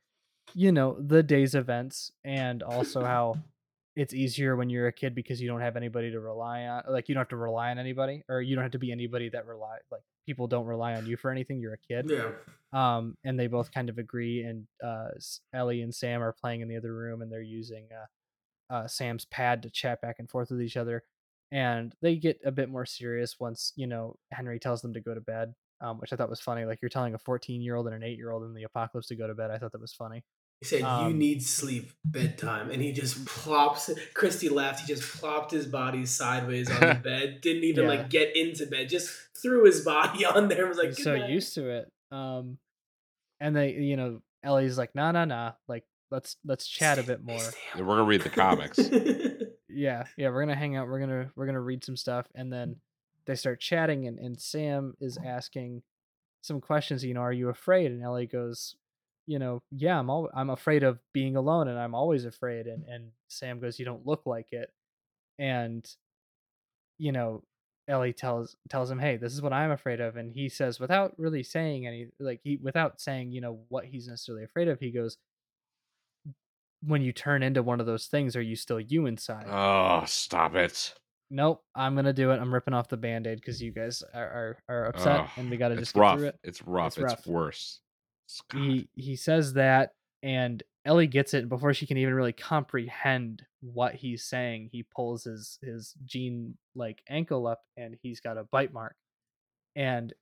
[0.55, 3.35] you know, the day's events and also how
[3.99, 6.83] it's easier when you're a kid because you don't have anybody to rely on.
[6.87, 9.27] Like you don't have to rely on anybody, or you don't have to be anybody
[9.27, 9.79] that rely.
[9.91, 11.59] Like people don't rely on you for anything.
[11.59, 12.09] You're a kid.
[12.09, 12.31] Yeah.
[12.71, 14.43] Um, and they both kind of agree.
[14.43, 15.09] And uh,
[15.53, 19.25] Ellie and Sam are playing in the other room, and they're using uh, uh, Sam's
[19.25, 21.03] pad to chat back and forth with each other.
[21.51, 25.13] And they get a bit more serious once you know Henry tells them to go
[25.13, 26.63] to bed, um, which I thought was funny.
[26.63, 29.07] Like you're telling a 14 year old and an 8 year old in the apocalypse
[29.07, 29.51] to go to bed.
[29.51, 30.23] I thought that was funny.
[30.61, 33.89] He said, "You Um, need sleep, bedtime," and he just plops.
[34.13, 34.81] Christy laughed.
[34.81, 37.39] He just plopped his body sideways on the bed.
[37.41, 37.89] Didn't even Yeah.
[37.89, 38.89] like get into bed.
[38.89, 39.09] Just
[39.41, 40.67] threw his body on there.
[40.67, 41.89] Was like, so night." used to it.
[42.11, 42.57] Um,
[43.39, 45.53] and they, you know, Ellie's like, nah, nah, nah.
[45.69, 47.39] Like let's let's chat a bit more.
[47.39, 48.79] stay We're gonna read the comics.
[49.71, 52.77] yeah yeah we're gonna hang out we're gonna we're gonna read some stuff and then
[53.27, 55.83] they start chatting and, and sam is asking
[56.41, 58.75] some questions you know are you afraid and ellie goes
[59.29, 62.83] you know yeah i'm all i'm afraid of being alone and i'm always afraid and
[62.85, 64.71] and sam goes you don't look like it
[65.37, 65.87] and
[66.97, 67.43] you know
[67.87, 71.13] ellie tells tells him hey this is what i'm afraid of and he says without
[71.19, 74.89] really saying any like he without saying you know what he's necessarily afraid of he
[74.89, 75.15] goes
[76.81, 80.55] when you turn into one of those things are you still you inside Oh, stop
[80.55, 80.93] it.
[81.29, 82.37] nope, I'm gonna do it.
[82.39, 85.57] I'm ripping off the band-aid because you guys are, are, are upset Ugh, and we
[85.57, 86.17] gotta it's just get rough.
[86.19, 86.39] through it.
[86.43, 86.87] It's rough.
[86.87, 87.27] It's It's, rough.
[87.27, 87.79] worse.
[88.49, 88.61] God.
[88.61, 93.43] He he says that and Ellie gets it and before she can even really comprehend
[93.61, 98.43] what he's saying, he pulls his his jean like ankle up and he's got a
[98.45, 98.95] bite mark.
[99.75, 100.13] And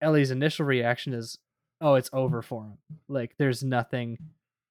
[0.00, 1.38] Ellie's initial reaction is,
[1.80, 2.78] Oh, it's over for him.
[3.08, 4.18] Like there's nothing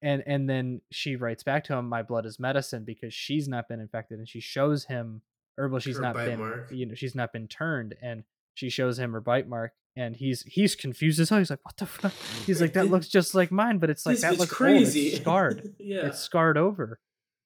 [0.02, 3.68] and and then she writes back to him, My blood is medicine because she's not
[3.68, 5.22] been infected and she shows him
[5.58, 6.70] or well she's Her not been mark.
[6.70, 8.24] you know, she's not been turned and
[8.54, 11.38] she shows him her bite mark and he's he's confused as hell.
[11.38, 12.12] He's like, What the fuck?
[12.44, 15.08] He's like, That looks just like mine, but it's like This that looks crazy.
[15.08, 15.74] It's scarred.
[15.78, 16.06] yeah.
[16.06, 17.00] It's scarred over.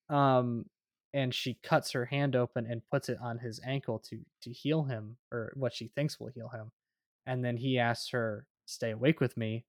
[0.09, 0.67] Um
[1.13, 4.85] and she cuts her hand open and puts it on his ankle to to heal
[4.85, 6.71] him or what she thinks will heal him.
[7.27, 9.65] And then he asks her, Stay awake with me.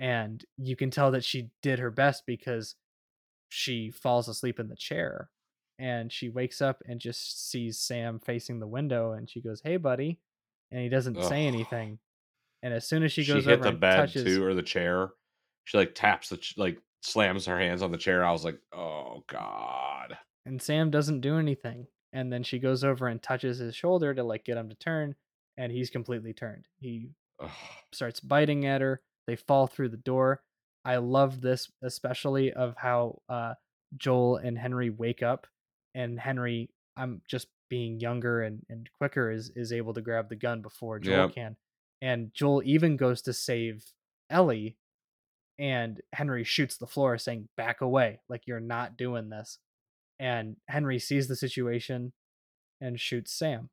[0.00, 2.74] and you can tell that she did her best because
[3.48, 5.30] she falls asleep in the chair
[5.78, 9.76] and she wakes up and just sees Sam facing the window and she goes, "Hey,
[9.76, 10.20] buddy,"
[10.70, 11.98] and he doesn't say anything.
[12.62, 14.54] And as soon as she She, goes hit over the and bed touches, too, or
[14.54, 15.10] the chair.
[15.64, 18.24] She like taps the ch- like slams her hands on the chair.
[18.24, 20.16] I was like, oh god.
[20.44, 21.86] and Sam doesn't do anything.
[22.12, 25.14] And then she goes over and touches his shoulder to like get him to turn,
[25.56, 26.64] and he's completely turned.
[26.78, 27.10] He
[27.40, 27.50] Ugh.
[27.92, 29.02] starts biting at her.
[29.26, 30.42] They fall through the door.
[30.84, 33.54] I love this especially of how uh,
[33.96, 35.46] Joel and Henry wake up,
[35.94, 40.36] and Henry, I'm just being younger and, and quicker, is is able to grab the
[40.36, 41.34] gun before Joel Yep.
[41.34, 41.56] can,
[42.00, 43.84] and Joel even goes to save
[44.30, 44.76] Ellie,
[45.58, 48.20] and Henry shoots the floor, saying, "Back away!
[48.28, 49.58] Like you're not doing this."
[50.18, 52.12] And Henry sees the situation
[52.80, 53.70] and shoots Sam.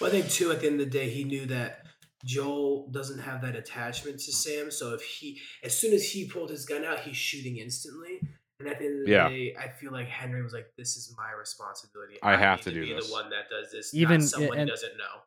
[0.00, 0.52] Well, I think too.
[0.52, 1.86] At the end of the day, he knew that
[2.24, 4.70] Joel doesn't have that attachment to Sam.
[4.70, 8.20] So if he, as soon as he pulled his gun out, he's shooting instantly.
[8.64, 9.28] And at the end of the Yeah.
[9.28, 12.18] day, I feel like Henry was like, "This is my responsibility.
[12.22, 14.58] I have need to do be this." the one that does this, Even- not someone
[14.58, 15.22] and- doesn't know."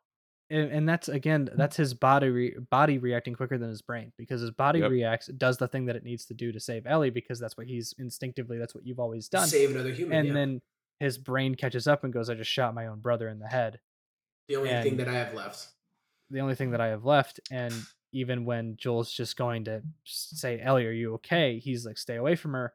[0.50, 4.40] and, and that's again that's his body re- body reacting quicker than his brain because
[4.40, 4.90] his body Yep.
[4.90, 7.66] reacts does the thing that it needs to do to save Ellie because that's what
[7.66, 10.16] he's instinctively that's what you've always done Save another human.
[10.18, 10.32] and yeah.
[10.34, 10.62] then
[11.00, 13.78] his brain catches up and goes I just shot my own brother in the head
[14.48, 15.68] the only and- thing that I have left.
[16.30, 17.74] the only thing that I have left and
[18.12, 22.36] even when Joel's just going to say Ellie are you okay he's like stay away
[22.36, 22.72] from her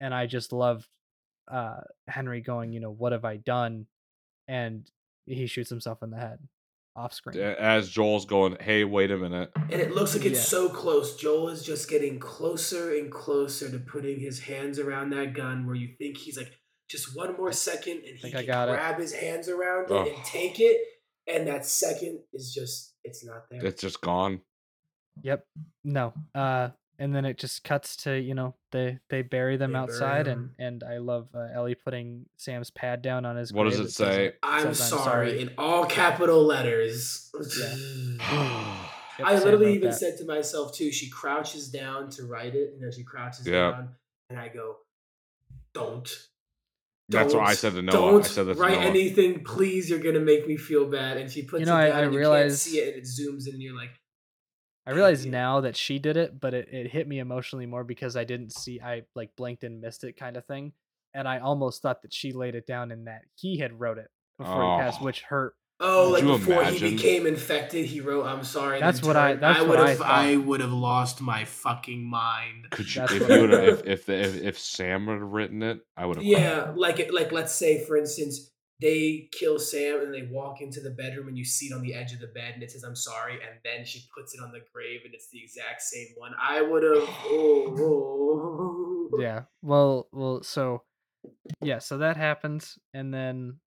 [0.00, 0.86] and I just loved
[1.50, 3.86] uh Henry going you know what have I done
[4.46, 4.90] and
[5.26, 6.38] he shoots himself in the head
[6.96, 9.52] off screen As Joel's going, hey, wait a minute.
[9.54, 10.44] And it looks like it's Yeah.
[10.44, 11.16] so close.
[11.16, 15.76] Joel is just getting closer and closer to putting his hands around that gun where
[15.76, 16.50] you think he's like,
[16.88, 18.72] just one more second and he think I can got it.
[18.72, 20.08] grab his hands around it Ugh.
[20.08, 20.78] and take it.
[21.28, 23.64] And that second is just, it's not there.
[23.64, 24.40] It's just gone.
[25.22, 25.46] Yep.
[25.84, 26.14] No.
[26.34, 29.82] Uh and then it just cuts to, you know, they they bury them They bury
[29.84, 33.74] outside and and I love uh, Ellie putting Sam's pad down on his What does
[33.76, 34.32] grave it that says, say?
[34.42, 37.30] I'm, says, sorry, in all capital letters.
[39.18, 39.98] Yep, I literally even that.
[39.98, 43.72] said to myself too, she crouches down to write it, and as she crouches Yeah.
[43.72, 43.88] down,
[44.30, 44.76] and I go,
[45.74, 46.08] Don't.
[47.08, 47.92] That's what I said to Noah.
[48.12, 48.84] Don't I said that to write Noah.
[48.90, 49.90] anything, please.
[49.90, 51.16] You're gonna make me feel bad.
[51.16, 53.08] And she puts know, it I- down, I and you can't see it, and it
[53.08, 53.90] zooms in, and you're like,
[54.88, 55.30] I realize you.
[55.30, 58.52] now that she did it, but it, it hit me emotionally more because I didn't
[58.52, 60.72] see I like blinked and missed it kind of thing.
[61.14, 64.08] And I almost thought that she laid it down and that he had wrote it
[64.38, 65.04] before he passed, Oh.
[65.04, 65.54] which hurt.
[65.80, 69.16] "Oh, Could like you before he became infected, he wrote, I'm sorry." That's then what
[69.16, 69.98] I- that's what would I have.
[69.98, 70.06] thought.
[70.10, 72.66] I would have lost my fucking mind.
[72.70, 75.62] Could you, That's if you would have, if, if, if, if Sam would have written
[75.62, 76.24] it, I would have.
[76.24, 78.50] Yeah, like it, like let's say for instance,
[78.80, 81.94] they kill Sam and they walk into the bedroom and you see it on the
[81.94, 84.52] edge of the bed and it says I'm sorry and then she puts it on
[84.52, 86.32] the grave and it's the exact same one.
[86.40, 89.20] I would have oh, oh.
[89.20, 89.42] Yeah.
[89.62, 90.82] Well, well, so
[91.60, 93.58] yeah, so that happens and then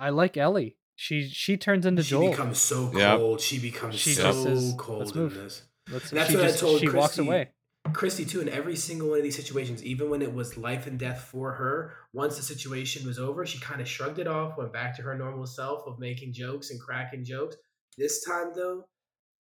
[0.00, 0.78] I like Ellie.
[0.94, 2.24] She she turns into She Joel.
[2.24, 3.18] She becomes so Yep.
[3.18, 3.40] cold.
[3.40, 5.62] She becomes She so just says, cold "Let's in this.
[5.90, 7.50] Let's, That's she what I just told she walks away.
[7.92, 10.98] Christy too in every single one of these situations, even when it was life and
[10.98, 14.72] death for her, once the situation was over, she kind of shrugged it off, went
[14.72, 17.56] back to her normal self of making jokes and cracking jokes.
[17.98, 18.84] This time though,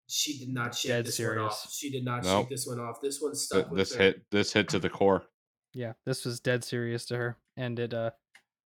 [0.07, 1.67] she did not shake Dead this one off.
[1.71, 2.41] She did not Nope.
[2.43, 2.99] shake this one off.
[3.01, 4.03] This one Th- stuck with this her.
[4.03, 5.23] hit this hit to the core.
[5.73, 8.11] Yeah, this was dead serious to her and it uh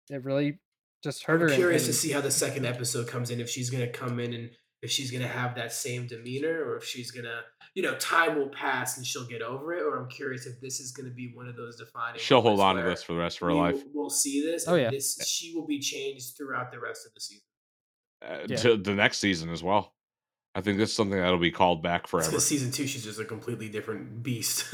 [0.10, 0.60] it really
[1.04, 1.48] just hurt her.
[1.48, 3.40] I'm and- curious to and- see how the second episode comes in.
[3.42, 4.50] If she's gonna come in and
[4.82, 7.42] if she's gonna have that same demeanor, or if she's gonna,
[7.76, 9.84] you know, time will pass and she'll get over it.
[9.84, 12.20] Or I'm curious if this is gonna be one of those defining.
[12.20, 13.76] She'll hold on to this for the rest of her we life.
[13.76, 14.66] will- We'll see this.
[14.68, 14.90] Oh, yeah.
[14.90, 17.44] This she will be changed throughout the rest of the season.
[18.26, 18.56] Uh, Yeah.
[18.58, 19.94] To the next season as well.
[20.56, 22.30] I think this is something that'll be called back forever.
[22.32, 24.74] Because season two, she's just a completely different beast.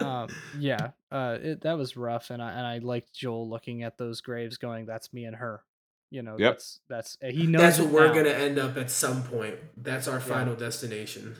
[0.00, 3.98] um yeah, uh it, that was rough and I and I liked Joel looking at
[3.98, 5.62] those graves going that's me and her.
[6.10, 6.52] You know, Yep.
[6.54, 8.14] that's that's he knows That's what we're now.
[8.14, 9.54] gonna end up at some point.
[9.76, 11.36] That's our final destination.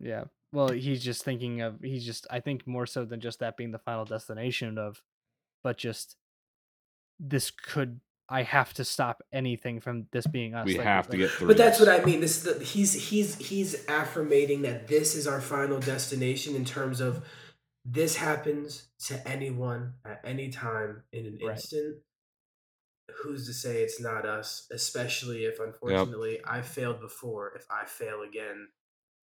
[0.00, 0.24] Yeah.
[0.52, 3.70] Well, he's just thinking of he's just I think more so than just that being
[3.72, 5.02] the final destination of
[5.62, 6.16] but just
[7.20, 10.66] this could I have to stop anything from this being us.
[10.66, 11.48] we like- have to like- get through.
[11.48, 12.20] But that's what I mean.
[12.20, 17.24] This the, he's he's he's affirmating that this is our final destination in terms of
[17.84, 21.52] this happens to anyone at any time in an Right.
[21.56, 21.96] instant.
[23.22, 24.66] Who's to say it's not us?
[24.70, 27.52] Especially if unfortunately I failed before.
[27.56, 28.68] If I fail again,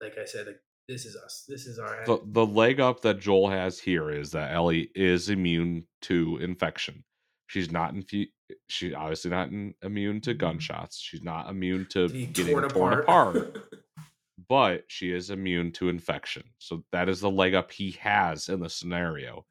[0.00, 1.44] like I said, like this is us.
[1.48, 5.28] This is our the the leg up that Joel has here is that Ellie is
[5.28, 7.04] immune to infection.
[7.48, 8.28] She's not infu-
[8.68, 10.38] She's obviously not in, immune to mm-hmm.
[10.38, 10.98] gunshots.
[10.98, 13.36] She's not immune to to getting torn torn, apart.
[13.36, 13.64] apart.
[14.48, 16.44] but she is immune to infection.
[16.58, 19.44] So that is the leg up he has in the scenario.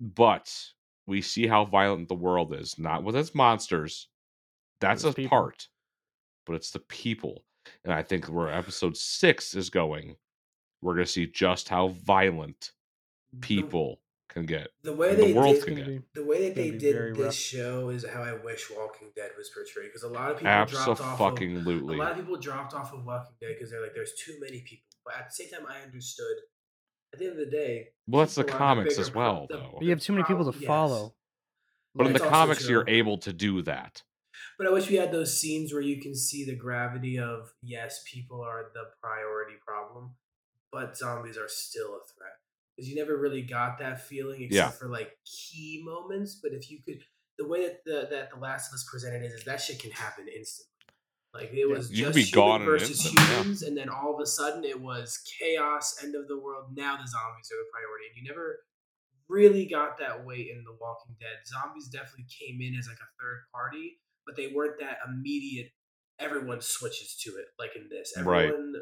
[0.00, 0.54] But
[1.06, 4.08] we see how violent the world is, not with its monsters.
[4.80, 5.30] That's It's a people.
[5.30, 5.68] part,
[6.46, 7.44] but it's the people.
[7.84, 10.16] And I think where episode six is going,
[10.80, 12.72] we're going to see just how violent
[13.40, 14.68] people can get.
[14.82, 16.14] The way and the they world did, can It's get.
[16.14, 17.34] the way that they did this rough.
[17.34, 20.74] show is how I wish Walking Dead was portrayed because a lot of people dropped
[21.00, 21.20] off.
[21.20, 21.94] Of, Absolutely.
[21.96, 24.60] a lot of people dropped off of Walking Dead because they're like, "There's too many
[24.62, 26.36] people." But at the same time, I understood.
[27.12, 29.70] At the end of the day, Well, that's the comics as well, the- though.
[29.74, 30.66] But you have too many people to yes.
[30.66, 31.14] follow.
[31.94, 34.02] But in the also comics, you're able to do that.
[34.58, 38.02] But I wish we had those scenes where you can see the gravity of yes,
[38.06, 40.14] people are the priority problem,
[40.70, 42.32] but zombies are still a threat.
[42.76, 44.70] Because you never really got that feeling except Yeah.
[44.70, 46.38] for like key moments.
[46.42, 47.02] But if you could,
[47.38, 50.26] the way that the that the Last of Us presented is that shit can happen
[50.28, 50.68] instantly.
[51.34, 53.26] Like it was could just be human gone an versus instant, yeah.
[53.42, 56.76] humans, and then all of a sudden it was chaos, end of the world.
[56.76, 58.60] Now the zombies are the priority, and you never
[59.28, 61.40] really got that way in The Walking Dead.
[61.46, 63.96] Zombies definitely came in as like a third party,
[64.26, 65.70] but they weren't that immediate.
[66.18, 68.12] Everyone switches to it, like in this.
[68.16, 68.44] Right.
[68.46, 68.74] Everyone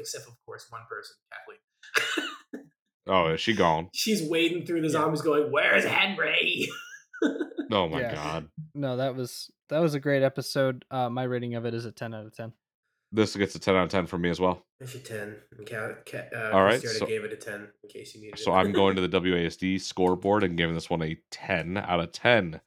[0.00, 2.28] except of course one person, Kathleen.
[3.08, 3.88] Oh, is she gone?
[3.92, 4.92] She's wading through the Yeah.
[4.92, 6.68] zombies, going, "Where's Henry?"
[7.72, 8.14] Oh my Yeah.
[8.14, 8.48] god.
[8.74, 10.84] No, that was that was a great episode.
[10.90, 12.52] Uh, my rating of it is a ten out of ten.
[13.14, 14.62] This gets a 10 out of 10 for me as well.
[14.80, 15.36] It's a ten.
[15.68, 18.20] Ca- Ca- uh, All right, Christy already so- gave it a ten in case you
[18.22, 18.56] needed So it.
[18.56, 22.60] I'm going to the WASD scoreboard and giving this one a 10 out of 10.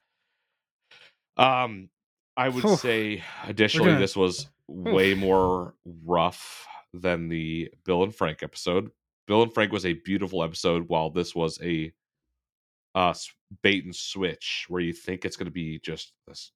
[1.36, 1.88] Um,
[2.36, 5.74] I would say additionally, gonna- this was way more
[6.04, 8.90] rough than the Bill and Frank episode.
[9.26, 11.92] Bill and Frank was a beautiful episode, while this was a
[12.94, 13.14] uh
[13.62, 16.52] bait and switch where you think it's going to be just this.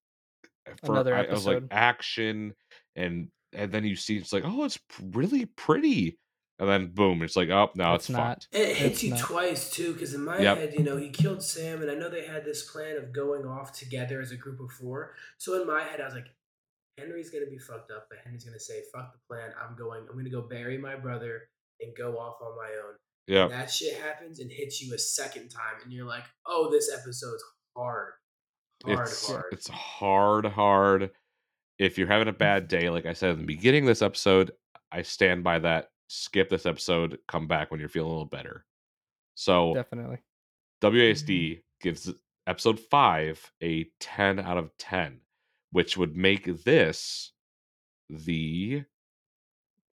[0.84, 1.68] for- Another I, I was like episode.
[1.72, 2.54] action,
[2.96, 6.18] and and then you see it's like oh, it's really pretty,
[6.60, 8.28] and then boom, it's like oh, now it's, It's not.
[8.28, 8.48] fucked.
[8.52, 10.58] It hits It's you not- twice too, because in my Yep.
[10.58, 13.46] head, you know, he killed Sam, and I know they had this plan of going
[13.46, 15.14] off together as a group of four.
[15.38, 16.28] So in my head, I was like,
[16.98, 19.52] Henry's gonna be fucked up, but Henry's gonna say, "Fuck the plan.
[19.58, 20.06] I'm going.
[20.08, 21.48] I'm gonna go bury my brother
[21.80, 22.96] and go off on my own."
[23.26, 26.92] Yeah, that shit happens and hits you a second time, and you're like, "Oh, this
[26.92, 27.42] episode's
[27.74, 28.12] hard,
[28.84, 31.10] hard, it's hard." it's hard, hard.
[31.78, 32.38] If you're having a mm.
[32.38, 34.52] bad day, like I said in the beginning of this episode,
[34.92, 35.90] I stand by that.
[36.12, 38.64] Skip this episode, come back when you're feeling a little better.
[39.36, 40.18] So Definitely.
[40.82, 40.96] Mm-hmm.
[40.96, 42.12] WASD gives
[42.48, 45.20] episode five a 10 out of 10,
[45.70, 47.30] which would make this
[48.08, 48.82] the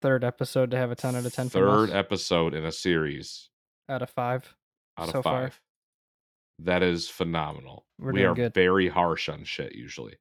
[0.01, 1.49] Third episode to have a ten out of ten.
[1.49, 3.49] from third us, episode in a series
[3.89, 4.55] out of five.
[4.99, 5.41] out so of far.
[5.47, 5.61] five.
[6.59, 7.87] That is phenomenal.
[7.99, 8.53] We're we are good.
[8.53, 10.15] very harsh on shit usually.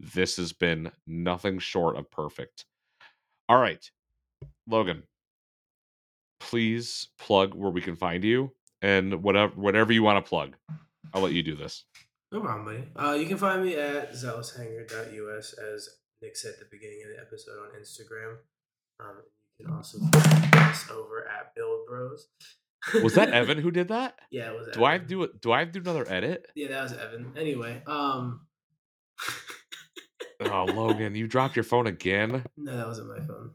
[0.00, 2.64] This has been nothing short of perfect.
[3.48, 3.88] All right,
[4.66, 5.04] Logan,
[6.40, 10.54] please plug where we can find you and whatever whatever you want to plug.
[11.14, 11.84] I'll let you do this.
[12.32, 12.84] No problem, buddy.
[13.08, 15.88] Uh, you can find me at zealoushanger.us as
[16.20, 18.36] Nick said at the beginning of the episode on Instagram.
[19.00, 19.22] Um,
[19.58, 22.26] you can also find us over at Build Bros.
[23.02, 24.14] Was that Evan who did that?
[24.30, 24.68] Yeah, it was.
[24.72, 25.06] Do I Evan.
[25.06, 25.40] do it?
[25.40, 26.46] Do I do another edit?
[26.54, 27.32] Yeah, that was Evan.
[27.36, 28.46] Anyway, um,
[30.40, 32.44] Oh, Logan, you dropped your phone again.
[32.56, 33.50] no, that wasn't my phone.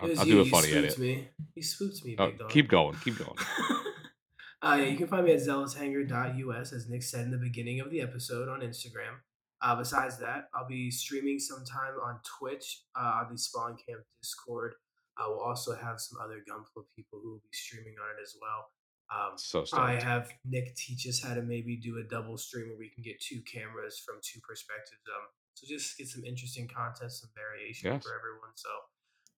[0.00, 0.34] I'll, I'll you.
[0.34, 0.98] do a funny edit.
[0.98, 1.28] Me.
[1.54, 2.96] You spooked me, Oh, keep going.
[3.04, 3.36] Keep going.
[4.62, 7.90] uh, yeah, you can find me at zealoushanger.us, as Nick said in the beginning of
[7.90, 9.20] the episode on Instagram.
[9.62, 14.74] Uh, besides that, I'll be streaming sometime on Twitch, uh, on the Spawn Camp Discord.
[15.16, 18.34] I will also have some other Gunpla people who will be streaming on it as
[18.42, 18.66] well.
[19.14, 22.76] Um, So I have Nick teach us how to maybe do a double stream where
[22.78, 25.00] we can get two cameras from two perspectives.
[25.06, 28.02] Um, so just get some interesting content, some variation Yes.
[28.02, 28.50] for everyone.
[28.56, 28.68] So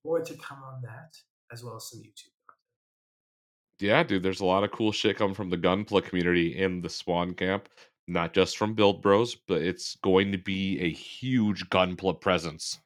[0.07, 1.15] more to come on that,
[1.53, 3.81] as well as some YouTube content.
[3.81, 6.89] Yeah, dude, there's a lot of cool shit coming from the Gunpla community in the
[6.89, 7.69] Spawn Camp.
[8.09, 12.78] Not just from Build Bros, but it's going to be a huge Gunpla presence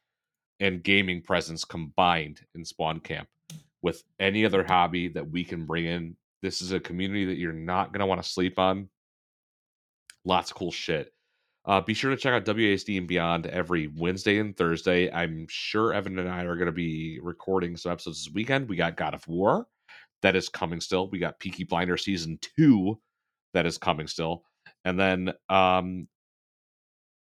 [0.60, 3.28] and gaming presence combined in Spawn Camp
[3.82, 6.16] with any other hobby that we can bring in.
[6.42, 8.88] This is a community that you're not going to want to sleep on.
[10.24, 11.12] Lots of cool shit.
[11.66, 15.12] Uh, be sure to check out WASD and Beyond every Wednesday and Thursday.
[15.12, 18.68] I'm sure Evan and I are going to be recording some episodes this weekend.
[18.68, 19.66] We got God of War
[20.22, 21.10] that is coming still.
[21.10, 22.98] We got Peaky Blinder season two
[23.52, 24.44] that is coming still.
[24.84, 26.08] And then um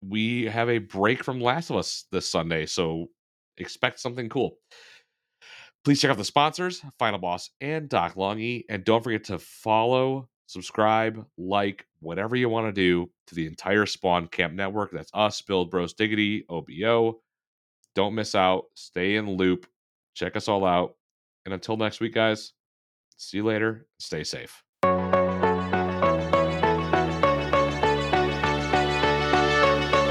[0.07, 3.07] we have a break from Last of Us this Sunday, so
[3.57, 4.59] expect something cool.
[5.85, 10.29] Please check out the sponsors, Final Boss and Doc Longy, and don't forget to follow,
[10.47, 14.91] subscribe, like, whatever you want to do to the entire Spawn Camp network.
[14.91, 17.21] That's us, Build Bros Diggity, OBO,
[17.95, 18.65] Don't miss out.
[18.75, 19.67] Stay in loop.
[20.15, 20.97] Check us all out.
[21.45, 22.53] And until next week, guys,
[23.17, 23.87] see you later.
[23.99, 24.63] Stay safe.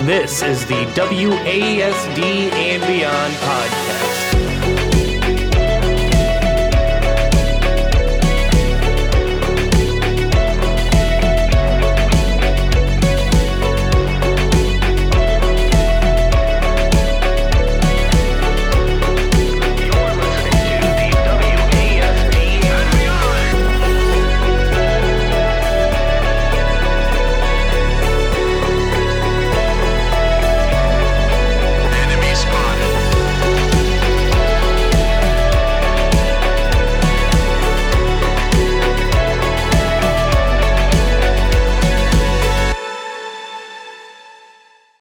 [0.06, 3.83] This is the WASD and Beyond podcast.